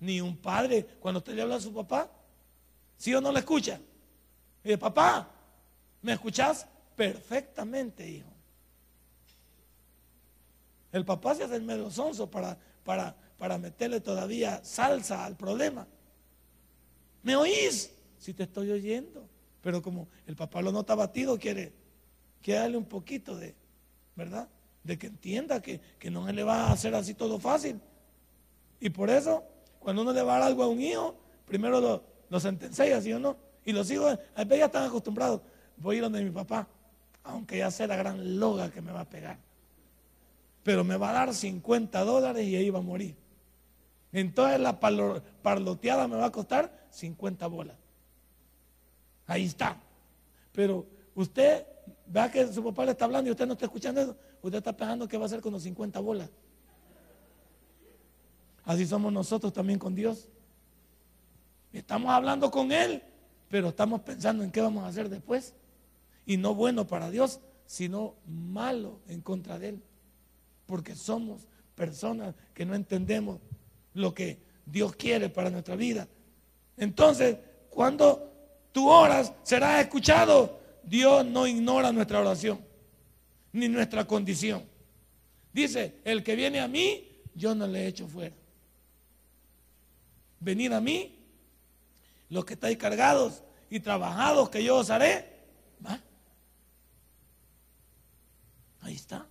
[0.00, 2.10] Ni un padre, cuando usted le habla a su papá,
[2.96, 3.78] ¿sí o no le escucha?
[4.64, 5.28] Y dice, papá,
[6.00, 6.66] ¿me escuchas?
[6.96, 8.30] Perfectamente, hijo.
[10.90, 11.90] El papá se hace el medio
[12.30, 15.86] para, para, para meterle todavía salsa al problema.
[17.24, 17.92] ¿Me oís?
[18.16, 19.28] Si te estoy oyendo.
[19.60, 21.74] Pero como el papá lo nota batido, quiere,
[22.40, 23.54] quiere darle un poquito de,
[24.16, 24.48] ¿verdad?
[24.84, 27.80] De que entienda que, no se le va a hacer así todo fácil.
[28.80, 29.44] Y por eso,
[29.78, 31.14] cuando uno le va a dar algo a un hijo,
[31.46, 33.36] primero lo, lo sentencia, ¿sí o no?
[33.64, 35.40] Y los hijos, a veces ya están acostumbrados.
[35.76, 36.66] Voy a ir donde mi papá,
[37.24, 39.38] aunque ya sea la gran loga que me va a pegar.
[40.62, 43.14] Pero me va a dar 50 dólares y ahí va a morir.
[44.12, 47.76] Entonces la parloteada me va a costar 50 bolas.
[49.26, 49.76] Ahí está.
[50.52, 51.66] Pero usted
[52.06, 54.16] vea que su papá le está hablando y usted no está escuchando eso.
[54.42, 56.30] Usted está pensando qué va a hacer con los 50 bolas.
[58.64, 60.28] Así somos nosotros también con Dios.
[61.72, 63.02] Estamos hablando con Él,
[63.48, 65.54] pero estamos pensando en qué vamos a hacer después.
[66.26, 69.82] Y no bueno para Dios, sino malo en contra de Él.
[70.66, 73.40] Porque somos personas que no entendemos
[73.94, 76.06] lo que Dios quiere para nuestra vida.
[76.76, 77.38] Entonces,
[77.70, 78.32] cuando
[78.72, 80.58] tú oras, serás escuchado.
[80.82, 82.60] Dios no ignora nuestra oración,
[83.58, 84.64] ni nuestra condición.
[85.52, 88.34] Dice, el que viene a mí, yo no le echo fuera.
[90.40, 91.18] Venid a mí,
[92.28, 95.26] los que estáis cargados y trabajados, que yo os haré.
[95.84, 96.00] ¿Va?
[98.80, 99.26] Ahí está.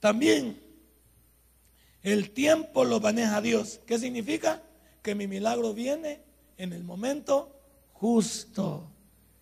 [0.00, 0.60] También
[2.02, 3.80] el tiempo lo maneja Dios.
[3.86, 4.62] ¿Qué significa?
[5.02, 6.22] Que mi milagro viene
[6.56, 7.54] en el momento
[7.92, 8.90] justo.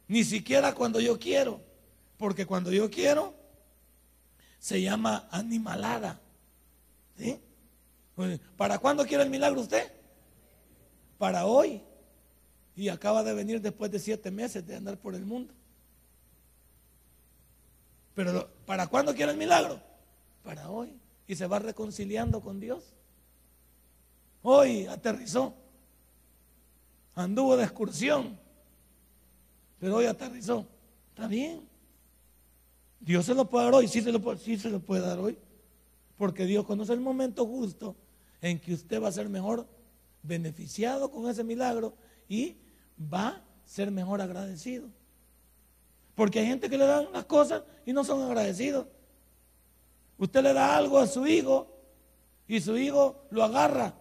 [0.08, 1.60] Ni siquiera cuando yo quiero.
[2.16, 3.34] Porque cuando yo quiero,
[4.58, 6.20] se llama animalada.
[7.16, 7.40] ¿Sí?
[8.14, 9.92] Pues, ¿Para cuándo quiere el milagro usted?
[11.18, 11.82] Para hoy.
[12.74, 15.54] Y acaba de venir después de siete meses de andar por el mundo.
[18.14, 19.80] Pero ¿para cuándo quiere el milagro?
[20.42, 22.84] Para hoy y se va reconciliando con Dios.
[24.42, 25.54] Hoy aterrizó,
[27.14, 28.38] anduvo de excursión,
[29.78, 30.66] pero hoy aterrizó.
[31.10, 31.65] Está bien.
[33.00, 35.38] Dios se lo puede dar hoy, sí se lo, sí se lo puede dar hoy,
[36.16, 37.94] porque Dios conoce el momento justo
[38.40, 39.66] en que usted va a ser mejor
[40.22, 41.94] beneficiado con ese milagro
[42.28, 42.56] y
[43.00, 44.88] va a ser mejor agradecido.
[46.14, 48.86] Porque hay gente que le dan las cosas y no son agradecidos.
[50.18, 51.68] Usted le da algo a su hijo
[52.48, 53.94] y su hijo lo agarra.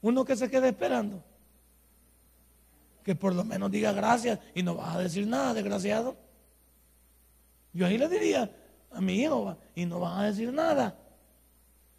[0.00, 1.22] Uno que se quede esperando.
[3.04, 6.16] Que por lo menos diga gracias y no vas a decir nada, desgraciado.
[7.72, 8.50] Yo ahí le diría
[8.90, 10.96] a mi hijo y no vas a decir nada.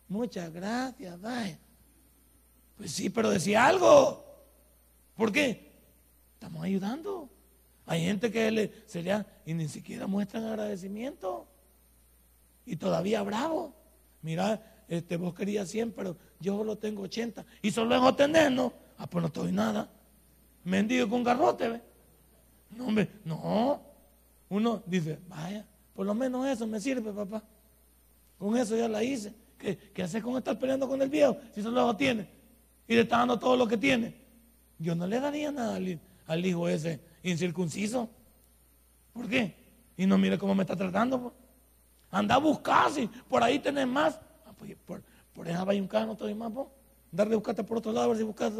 [0.08, 1.58] Muchas gracias, vaya.
[2.78, 4.26] Pues sí, pero decía algo.
[5.16, 5.72] ¿Por qué?
[6.34, 7.30] Estamos ayudando.
[7.86, 11.48] Hay gente que le, se le y ni siquiera muestran agradecimiento
[12.66, 13.74] y todavía bravo.
[14.22, 17.46] Mira, este, vos querías 100, pero yo solo tengo 80.
[17.62, 18.74] Y solo dejo tener, ¿no?
[18.98, 19.90] Ah, pues no estoy nada.
[20.64, 21.82] Mendigo con garrote.
[22.72, 23.82] No, hombre, no.
[24.52, 27.41] Uno dice, vaya, por lo menos eso me sirve, papá.
[28.38, 29.34] Con eso ya la hice.
[29.58, 32.28] ¿Qué, haces con estar peleando con el viejo si solo lo tiene?
[32.86, 34.14] Y le está dando todo lo que tiene.
[34.78, 35.80] Yo no le daría nada
[36.28, 38.10] al, hijo ese incircunciso.
[39.14, 39.56] ¿Por qué?
[39.95, 41.34] Y no mire cómo me está tratando.
[42.10, 44.20] Anda a buscar, si por ahí tenés más.
[44.58, 45.02] pues, por,
[45.34, 46.68] por esa vaya un carro, no estoy más vos.
[47.10, 48.52] Darle buscarte por otro lado, a ver si buscas,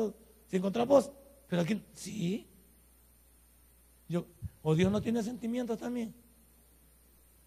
[0.48, 1.12] si encontrás vos.
[1.50, 2.48] Pero aquí, sí.
[4.12, 4.26] Yo,
[4.62, 6.14] o Dios no tiene sentimientos también.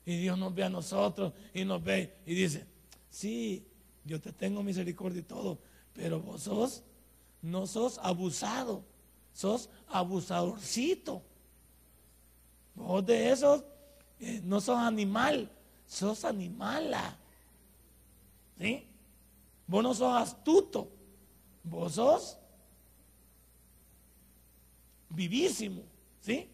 [0.07, 2.67] Y Dios nos ve a nosotros y nos ve y dice,
[3.11, 3.67] sí,
[4.03, 5.59] yo te tengo misericordia y todo,
[5.93, 6.83] pero vos sos,
[7.43, 8.83] no sos abusado,
[9.35, 11.23] sos abusadorcito.
[12.75, 13.63] Vos de esos
[14.21, 15.51] eh, no sos animal,
[15.87, 17.19] sos animala.
[18.59, 18.87] ¿Sí?
[19.67, 20.91] Vos no sos astuto,
[21.63, 22.39] vos sos
[25.11, 25.83] vivísimo,
[26.21, 26.49] ¿sí?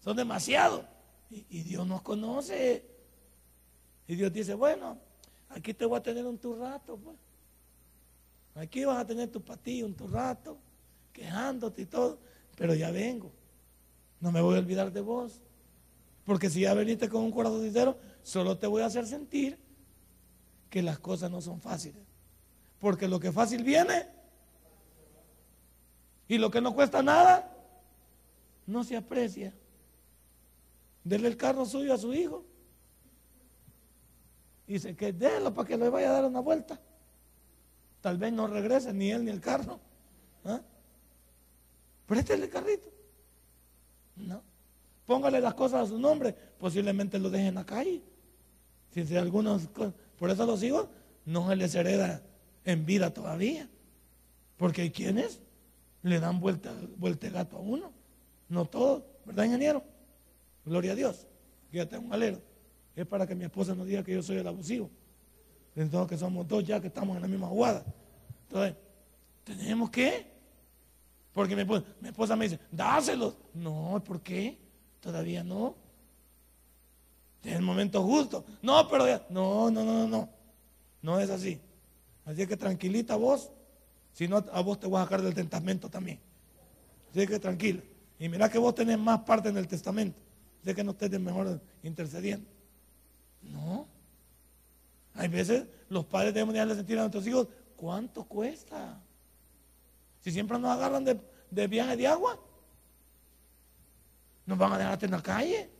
[0.00, 0.84] Son demasiado.
[1.30, 2.84] Y, Dios nos conoce.
[4.06, 4.98] Y Dios dice, bueno,
[5.48, 7.16] aquí te voy a tener un tu rato, pues.
[8.54, 10.58] Aquí vas a tener tu patillo un tu rato,
[11.12, 12.18] quejándote y todo,
[12.56, 13.30] pero ya vengo.
[14.20, 15.42] No me voy a olvidar de vos.
[16.24, 19.58] Porque si ya veniste con un corazón sincero, solo te voy a hacer sentir
[20.68, 22.02] que las cosas no son fáciles.
[22.78, 24.06] Porque lo que fácil viene
[26.28, 27.50] y lo que no cuesta nada,
[28.66, 29.54] no se aprecia.
[31.08, 32.44] Dele el carro suyo a su hijo.
[34.66, 36.78] Dice que délo para que le vaya a dar una vuelta.
[38.02, 39.80] Tal vez no regrese ni él ni el carro.
[40.44, 40.60] ¿Ah?
[42.06, 42.90] Préstele el carrito.
[44.16, 44.42] No.
[45.06, 46.34] Póngale las cosas a su nombre.
[46.58, 48.02] Posiblemente lo deje en la calle.
[48.90, 49.66] Si, algunos,
[50.18, 50.88] por eso los hijos
[51.24, 52.22] no se les hereda
[52.66, 53.66] en vida todavía.
[54.58, 55.40] Porque hay quienes
[56.02, 57.92] le dan vuelta, vuelta gato a uno.
[58.50, 59.82] No todos, ¿verdad, ingeniero?
[60.68, 61.26] Gloria a Dios.
[61.70, 62.40] Que ya tengo un alero.
[62.94, 64.90] Es para que mi esposa no diga que yo soy el abusivo.
[65.74, 67.84] Entonces que somos dos ya que estamos en la misma jugada.
[68.46, 68.74] Entonces,
[69.44, 70.26] tenemos que.
[71.32, 73.36] Porque mi esposa, mi esposa me dice, dáselos.
[73.54, 74.58] No, ¿por qué?
[75.00, 75.76] Todavía no.
[77.42, 78.44] Es el momento justo.
[78.60, 79.24] No, pero ya.
[79.30, 80.28] No, no, no, no.
[81.00, 81.60] No es así.
[82.24, 83.50] Así que tranquilita vos.
[84.12, 86.18] Si no, a vos te voy a sacar del testamento también.
[87.10, 87.80] Así que tranquila.
[88.18, 90.27] Y mira que vos tenés más parte en el testamento
[90.62, 92.48] de que no estés mejor intercediendo.
[93.42, 93.86] No.
[95.14, 99.00] Hay veces los padres debemos dejarle sentir a nuestros hijos cuánto cuesta.
[100.20, 102.38] Si siempre nos agarran de, viaje de agua,
[104.46, 105.70] nos van a dejar en la calle.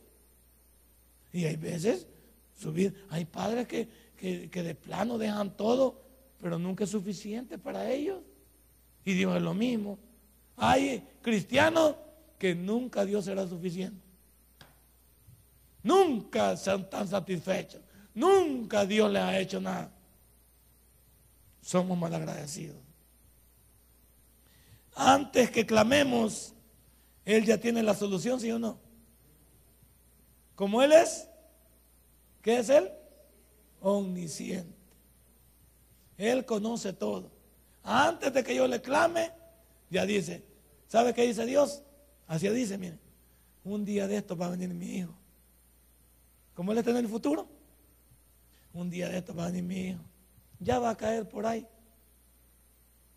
[1.31, 2.07] Y hay veces
[2.57, 6.01] subir, hay padres que, que de plano dejan todo,
[6.41, 8.21] pero nunca es suficiente para ellos.
[9.05, 9.97] Y Dios es lo mismo.
[10.57, 11.95] Hay cristianos
[12.37, 14.08] que nunca Dios será suficiente.
[15.83, 17.81] Nunca están satisfechos.
[18.13, 19.91] Nunca Dios les ha hecho nada.
[21.61, 22.77] Somos malagradecidos.
[24.95, 26.53] Antes que clamemos,
[27.23, 28.77] Él ya tiene la solución, ¿sí o no?
[30.55, 31.29] Como Él es,
[32.41, 32.91] ¿qué es Él?
[33.79, 34.75] Omnisciente.
[36.17, 37.31] Él conoce todo.
[37.83, 39.31] Antes de que yo le clame,
[39.89, 40.43] ya dice,
[40.89, 41.81] ¿sabe qué dice Dios?
[42.27, 42.99] Así dice, mire,
[43.63, 45.18] un día de esto va a venir mi hijo
[46.59, 47.47] ¿Cómo él está en el futuro?
[48.73, 50.01] Un día de esto va a venir mi hijo.
[50.59, 51.65] Ya va a caer por ahí.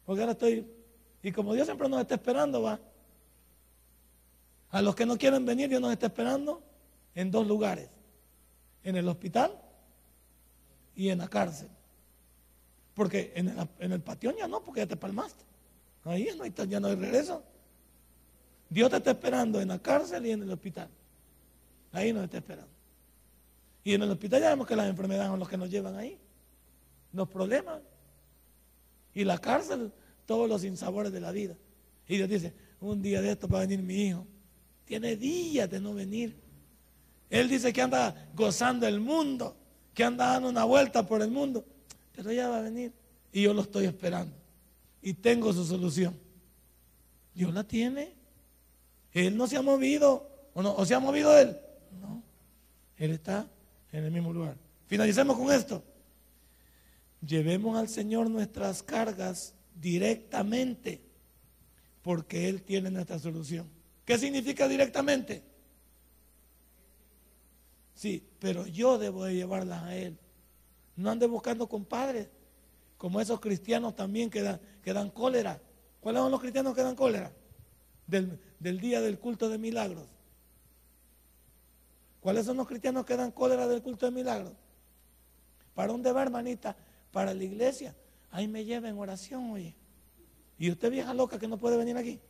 [0.04, 0.64] Porque ahora estoy.
[1.24, 2.78] Y como Dios siempre nos está esperando, va.
[4.70, 6.62] A los que no quieren venir, Dios nos está esperando
[7.16, 7.88] en dos lugares:
[8.84, 9.60] en el hospital
[10.94, 11.68] y en la cárcel.
[12.94, 15.42] Porque en el, en ya no, porque ya te palmaste.
[16.04, 17.42] Ahí no hay, ya no hay regreso.
[18.70, 20.88] Dios te está esperando en la cárcel y en el hospital.
[21.90, 22.71] Ahí nos está esperando.
[23.84, 26.18] Y en el hospital ya vemos que las enfermedades son los que nos llevan ahí.
[27.12, 27.80] Los problemas.
[29.14, 29.92] Y la cárcel,
[30.24, 31.56] todos los insabores de la vida.
[32.08, 34.26] Y Dios dice, un día de esto va a venir mi hijo.
[34.84, 36.36] Tiene días de no venir.
[37.28, 39.56] Él dice que anda gozando el mundo,
[39.94, 41.64] que anda dando una vuelta por el mundo.
[42.14, 42.92] Pero ya va a venir.
[43.32, 44.34] Y yo lo estoy esperando.
[45.00, 46.16] Y tengo su solución.
[47.34, 48.14] Dios la tiene.
[49.12, 50.28] Él no se ha movido.
[50.54, 50.74] ¿O, no?
[50.74, 51.56] ¿O se ha movido él?
[52.00, 52.22] No.
[52.96, 53.48] Él está
[53.92, 54.56] en el mismo lugar.
[54.86, 55.84] Finalicemos con esto.
[57.24, 61.00] Llevemos al Señor nuestras cargas directamente,
[62.02, 63.68] porque Él tiene nuestra solución.
[64.04, 65.44] ¿Qué significa directamente?
[67.94, 70.18] Sí, pero yo debo de llevarlas a Él.
[70.96, 72.28] No ande buscando compadres,
[72.96, 75.60] como esos cristianos también que dan, que dan cólera.
[76.00, 77.32] ¿Cuáles son los cristianos que dan cólera?
[78.06, 80.08] Del, del día del culto de milagros.
[82.22, 84.52] ¿Cuáles son los cristianos que dan cólera del culto de milagros?
[85.74, 86.76] ¿Para dónde va, hermanita?
[87.10, 87.96] Para la iglesia.
[88.30, 89.74] Ahí me lleva en oración, oye.
[90.56, 92.20] ¿Y usted vieja loca que no puede venir aquí?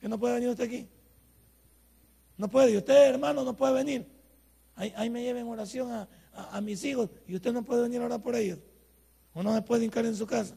[0.00, 0.88] ¿Que no puede venir usted aquí?
[2.36, 2.72] No puede.
[2.72, 4.06] ¿Y usted, hermano, no puede venir?
[4.74, 8.34] ahí, me lleven oración a, mis hijos y usted no puede venir a orar por
[8.34, 8.58] ellos.
[9.32, 10.56] O no se puede hincar en su casa.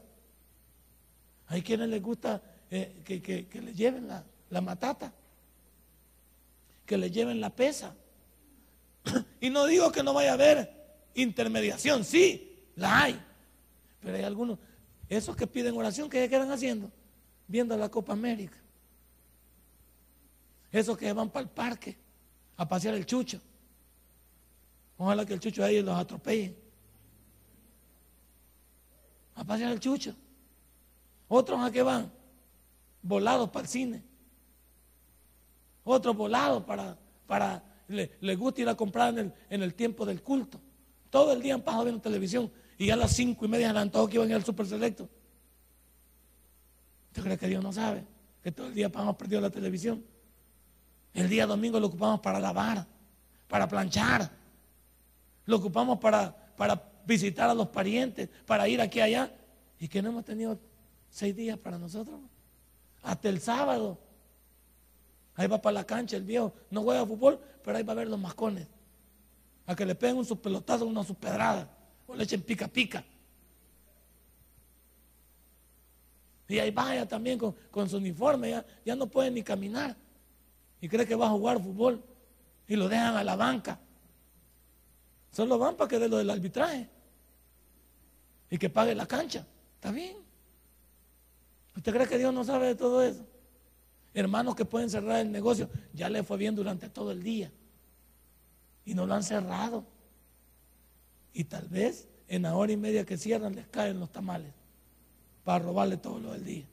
[1.46, 2.41] Hay quienes les gusta
[2.72, 5.14] eh, que, que, le lleven la, la matata,
[6.86, 7.96] que le lleven la pesa.
[9.42, 10.84] y no digo que no vaya a haber
[11.16, 13.22] intermediación, sí, la hay.
[14.02, 14.60] Pero hay algunos,
[15.08, 16.92] esos que piden oración, ¿qué quedan haciendo?
[17.48, 18.58] Viendo la Copa América.
[20.72, 21.98] Esos que van para el parque
[22.58, 23.40] a pasear el chucho.
[24.98, 26.56] Ojalá que el chucho ahí los atropelle.
[29.36, 30.16] A pasear el chucho.
[31.28, 32.12] Otros a qué van?
[33.02, 34.04] Volados para el cine.
[35.84, 40.22] Otros volados para, para les gusta ir a comprar en el, en el tiempo del
[40.22, 40.60] culto.
[41.10, 44.10] Todo el día han pasado viendo televisión y a las cinco y media han todos
[44.10, 45.08] que iban al super selecto.
[47.10, 48.04] ¿Usted cree que Dios no sabe?
[48.42, 50.04] Que todo el día hemos perdido la televisión.
[51.14, 52.88] El día domingo lo ocupamos para lavar,
[53.48, 54.32] para planchar.
[55.46, 59.32] Lo ocupamos para, para visitar a los parientes, para ir aquí allá.
[59.80, 60.60] Y que no hemos tenido
[61.10, 62.20] seis días para nosotros.
[63.04, 64.00] Hasta el sábado.
[65.36, 66.54] Ahí va para la cancha el viejo.
[66.70, 68.68] No juega fútbol, pero ahí va a ver los mascones.
[69.66, 71.70] A que le peguen un su pelotazo, una su pedrada.
[72.08, 73.04] O le echen pica pica.
[76.48, 78.52] Y ahí vaya también con, su uniforme.
[78.52, 79.96] Ya, ya no puede ni caminar.
[80.82, 82.04] Y cree que va a jugar fútbol.
[82.68, 83.80] Y lo dejan a la banca.
[85.32, 86.88] Solo van para que dé lo del arbitraje.
[88.52, 89.48] Y que pague la cancha.
[89.76, 90.18] Está bien.
[91.76, 93.26] ¿Usted cree que Dios no sabe de todo eso?
[94.14, 97.51] Hermanos que pueden cerrar el negocio, ya le fue bien durante todo el día.
[98.86, 99.86] Y no lo han cerrado.
[101.34, 104.53] Y tal vez en la hora y media que cierran les caen los tamales
[105.43, 106.66] para robarle todo lo del día.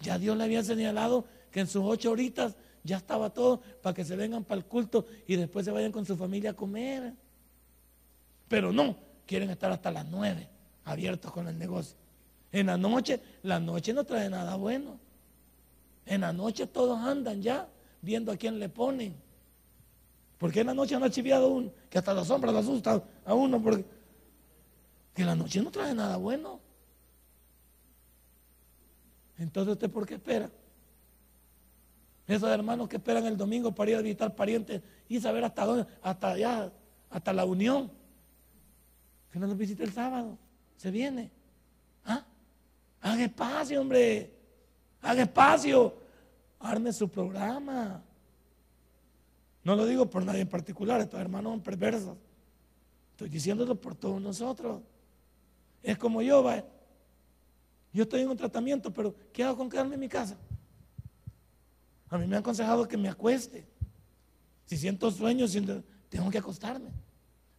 [0.00, 4.04] Ya Dios le había señalado que en sus ocho horitas ya estaba todo para que
[4.04, 7.14] se vengan para el culto y después se vayan con su familia a comer.
[8.48, 8.96] Pero no,
[9.26, 10.48] quieren estar hasta las nueve
[10.84, 11.96] abiertos con el negocio.
[12.52, 15.00] En la noche, la noche no trae nada bueno.
[16.06, 17.68] En la noche todos andan ya
[18.02, 19.14] viendo a quién le ponen.
[20.38, 23.62] Porque en la noche han archiviado uno, que hasta la sombra le asusta a uno,
[23.62, 23.84] porque
[25.14, 26.60] que la noche no trae nada bueno.
[29.38, 30.50] Entonces, ¿usted por qué espera?
[32.26, 35.86] Esos hermanos que esperan el domingo para ir a visitar parientes y saber hasta dónde,
[36.02, 36.72] hasta allá,
[37.10, 37.90] hasta la unión.
[39.30, 40.38] Que no los visite el sábado.
[40.76, 41.30] Se viene.
[42.04, 42.24] ¿Ah?
[43.00, 44.32] Haga espacio, hombre.
[45.04, 45.94] Haga espacio.
[46.58, 48.02] Arme su programa.
[49.62, 52.16] No lo digo por nadie en particular, estos hermanos son perversos.
[53.12, 54.82] Estoy diciéndolo por todos nosotros.
[55.82, 56.64] Es como yo, ¿va?
[57.92, 60.36] Yo estoy en un tratamiento, pero ¿qué hago con quedarme en mi casa?
[62.08, 63.66] A mí me han aconsejado que me acueste.
[64.64, 65.56] Si siento sueños,
[66.08, 66.90] tengo que acostarme.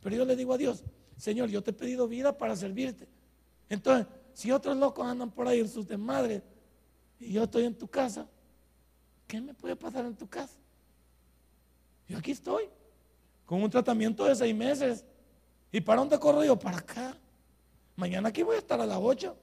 [0.01, 0.83] Pero yo le digo a Dios,
[1.17, 3.07] Señor, yo te he pedido vida para servirte.
[3.69, 6.41] Entonces, si otros locos andan por ahí en sus desmadres
[7.19, 8.27] y yo estoy en tu casa,
[9.27, 10.57] ¿qué me puede pasar en tu casa?
[12.07, 12.65] Yo aquí estoy,
[13.45, 15.05] con un tratamiento de seis meses.
[15.71, 16.57] ¿Y para dónde corro yo?
[16.57, 17.17] Para acá.
[17.95, 19.35] Mañana aquí voy a estar a las 8.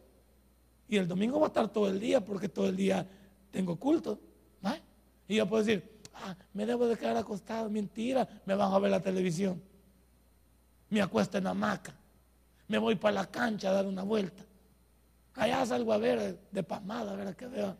[0.88, 3.06] Y el domingo va a estar todo el día porque todo el día
[3.50, 4.18] tengo culto.
[5.28, 7.70] Y yo puedo decir, ah, me debo de quedar acostado.
[7.70, 9.62] Mentira, me van a ver la televisión.
[10.90, 11.94] Me acuesto en la hamaca.
[12.68, 14.44] Me voy para la cancha a dar una vuelta.
[15.34, 17.76] Allá salgo a ver de pasmada, a ver a qué veo.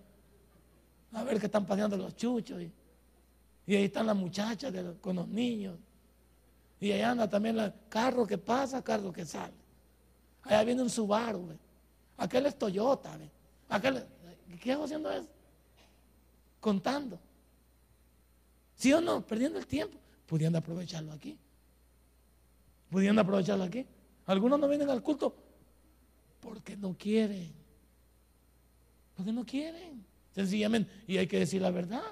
[1.13, 2.63] A ver qué están paseando los chuchos.
[2.63, 5.79] Y, ahí están las muchachas con los niños.
[6.81, 9.55] Y ahí anda también el carro que pasa, carro que sale.
[10.43, 11.57] Allá viene un Subaru,
[12.17, 13.17] aquel es Toyota.
[13.69, 14.05] Aquel,
[14.61, 15.29] ¿Qué hago haciendo eso?
[16.61, 17.19] Contando.
[18.77, 19.25] ¿Sí o no?
[19.25, 19.99] Perdiendo el tiempo.
[20.27, 21.39] Pudiendo aprovecharlo aquí.
[22.91, 23.87] Pudiendo aprovecharlo aquí.
[24.27, 25.35] Algunos no vienen al culto
[26.43, 27.53] porque no quieren.
[29.15, 30.05] Porque no quieren.
[30.35, 30.91] Sencillamente.
[31.07, 32.03] Y hay que decir la verdad.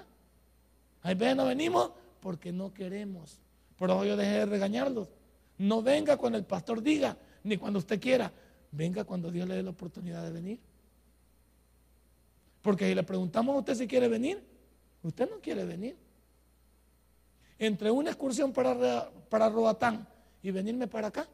[1.03, 3.39] Hay veces no venimos porque no queremos.
[3.77, 5.09] Por eso yo dejé de regañarlos.
[5.57, 8.31] No venga cuando el pastor diga, ni cuando usted quiera.
[8.71, 10.59] Venga cuando Dios le dé la oportunidad de venir.
[12.61, 14.41] Porque si le preguntamos a usted si quiere venir,
[15.03, 15.97] usted no quiere venir.
[17.59, 20.07] Entre una excursión para, para Roatán
[20.41, 21.27] y venirme para acá,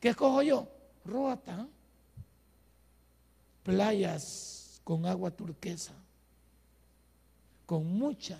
[0.00, 0.68] ¿qué escojo yo?
[1.04, 1.68] Roatán.
[3.64, 5.94] Playas con agua turquesa,
[7.66, 8.38] con mucha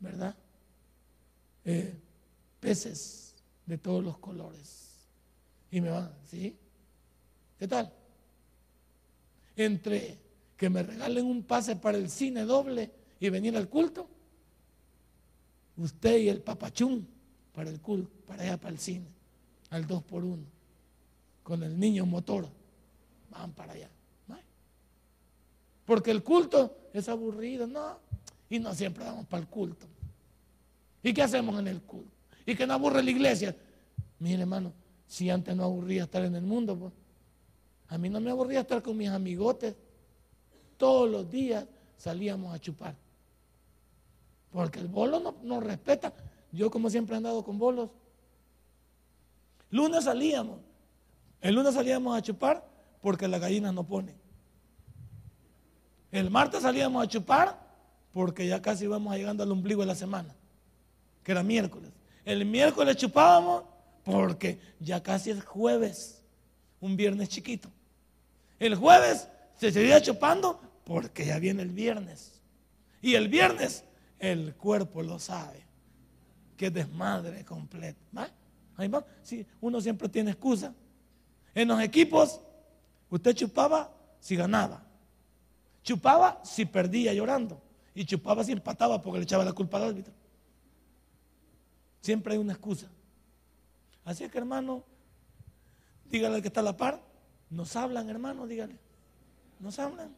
[0.00, 0.34] ¿verdad?
[1.64, 1.94] Eh,
[2.60, 4.94] peces de todos los colores.
[5.70, 6.56] Y me van, ¿sí?
[7.58, 7.92] ¿Qué tal?
[9.56, 10.18] Entre
[10.56, 14.08] que me regalen un pase para el cine doble y venir al culto,
[15.76, 17.08] usted y el papachún
[17.52, 19.06] para el culto, para allá, para el cine,
[19.70, 20.42] al 2 por 1
[21.42, 22.48] con el niño motor.
[23.30, 23.90] Van para allá.
[25.86, 27.98] Porque el culto es aburrido, no.
[28.50, 29.86] Y no siempre vamos para el culto.
[31.02, 32.10] ¿Y qué hacemos en el culto?
[32.44, 33.56] ¿Y que no aburre la iglesia?
[34.18, 34.72] Mire, hermano,
[35.06, 36.92] si antes no aburría estar en el mundo, pues,
[37.88, 39.76] a mí no me aburría estar con mis amigotes.
[40.76, 41.64] Todos los días
[41.96, 42.96] salíamos a chupar.
[44.50, 46.12] Porque el bolo no nos respeta.
[46.50, 47.90] Yo como siempre he andado con bolos.
[49.70, 50.58] Lunes salíamos.
[51.40, 52.66] El lunes salíamos a chupar
[53.00, 54.25] porque las gallinas no ponen.
[56.10, 57.66] El martes salíamos a chupar
[58.12, 60.34] porque ya casi íbamos llegando al ombligo de la semana,
[61.22, 61.90] que era miércoles.
[62.24, 63.64] El miércoles chupábamos
[64.04, 66.22] porque ya casi es jueves,
[66.80, 67.68] un viernes chiquito.
[68.58, 72.40] El jueves se seguía chupando porque ya viene el viernes.
[73.02, 73.84] Y el viernes
[74.18, 75.62] el cuerpo lo sabe,
[76.56, 78.00] que es desmadre completo.
[78.76, 79.04] Ahí va.
[79.22, 80.72] Sí, uno siempre tiene excusa.
[81.54, 82.40] En los equipos,
[83.10, 84.85] usted chupaba si ganaba.
[85.86, 87.62] Chupaba si perdía llorando.
[87.94, 90.12] Y chupaba si empataba porque le echaba la culpa al árbitro.
[92.00, 92.88] Siempre hay una excusa.
[94.04, 94.82] Así que hermano,
[96.06, 97.00] dígale al que está a la par,
[97.50, 98.76] nos hablan hermano, dígale.
[99.60, 100.12] Nos hablan.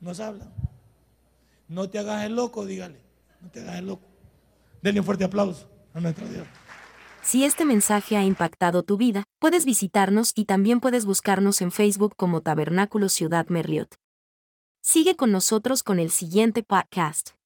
[0.00, 0.52] Nos hablan.
[1.68, 3.00] No te hagas el loco, dígale.
[3.40, 4.06] No te hagas el loco.
[4.82, 6.46] Denle un fuerte aplauso a nuestro Dios.
[7.22, 12.14] Si este mensaje ha impactado tu vida, puedes visitarnos y también puedes buscarnos en Facebook
[12.16, 14.01] como Tabernáculo Ciudad Merliot.
[14.84, 17.36] Sigue con nosotros con el siguiente podcast.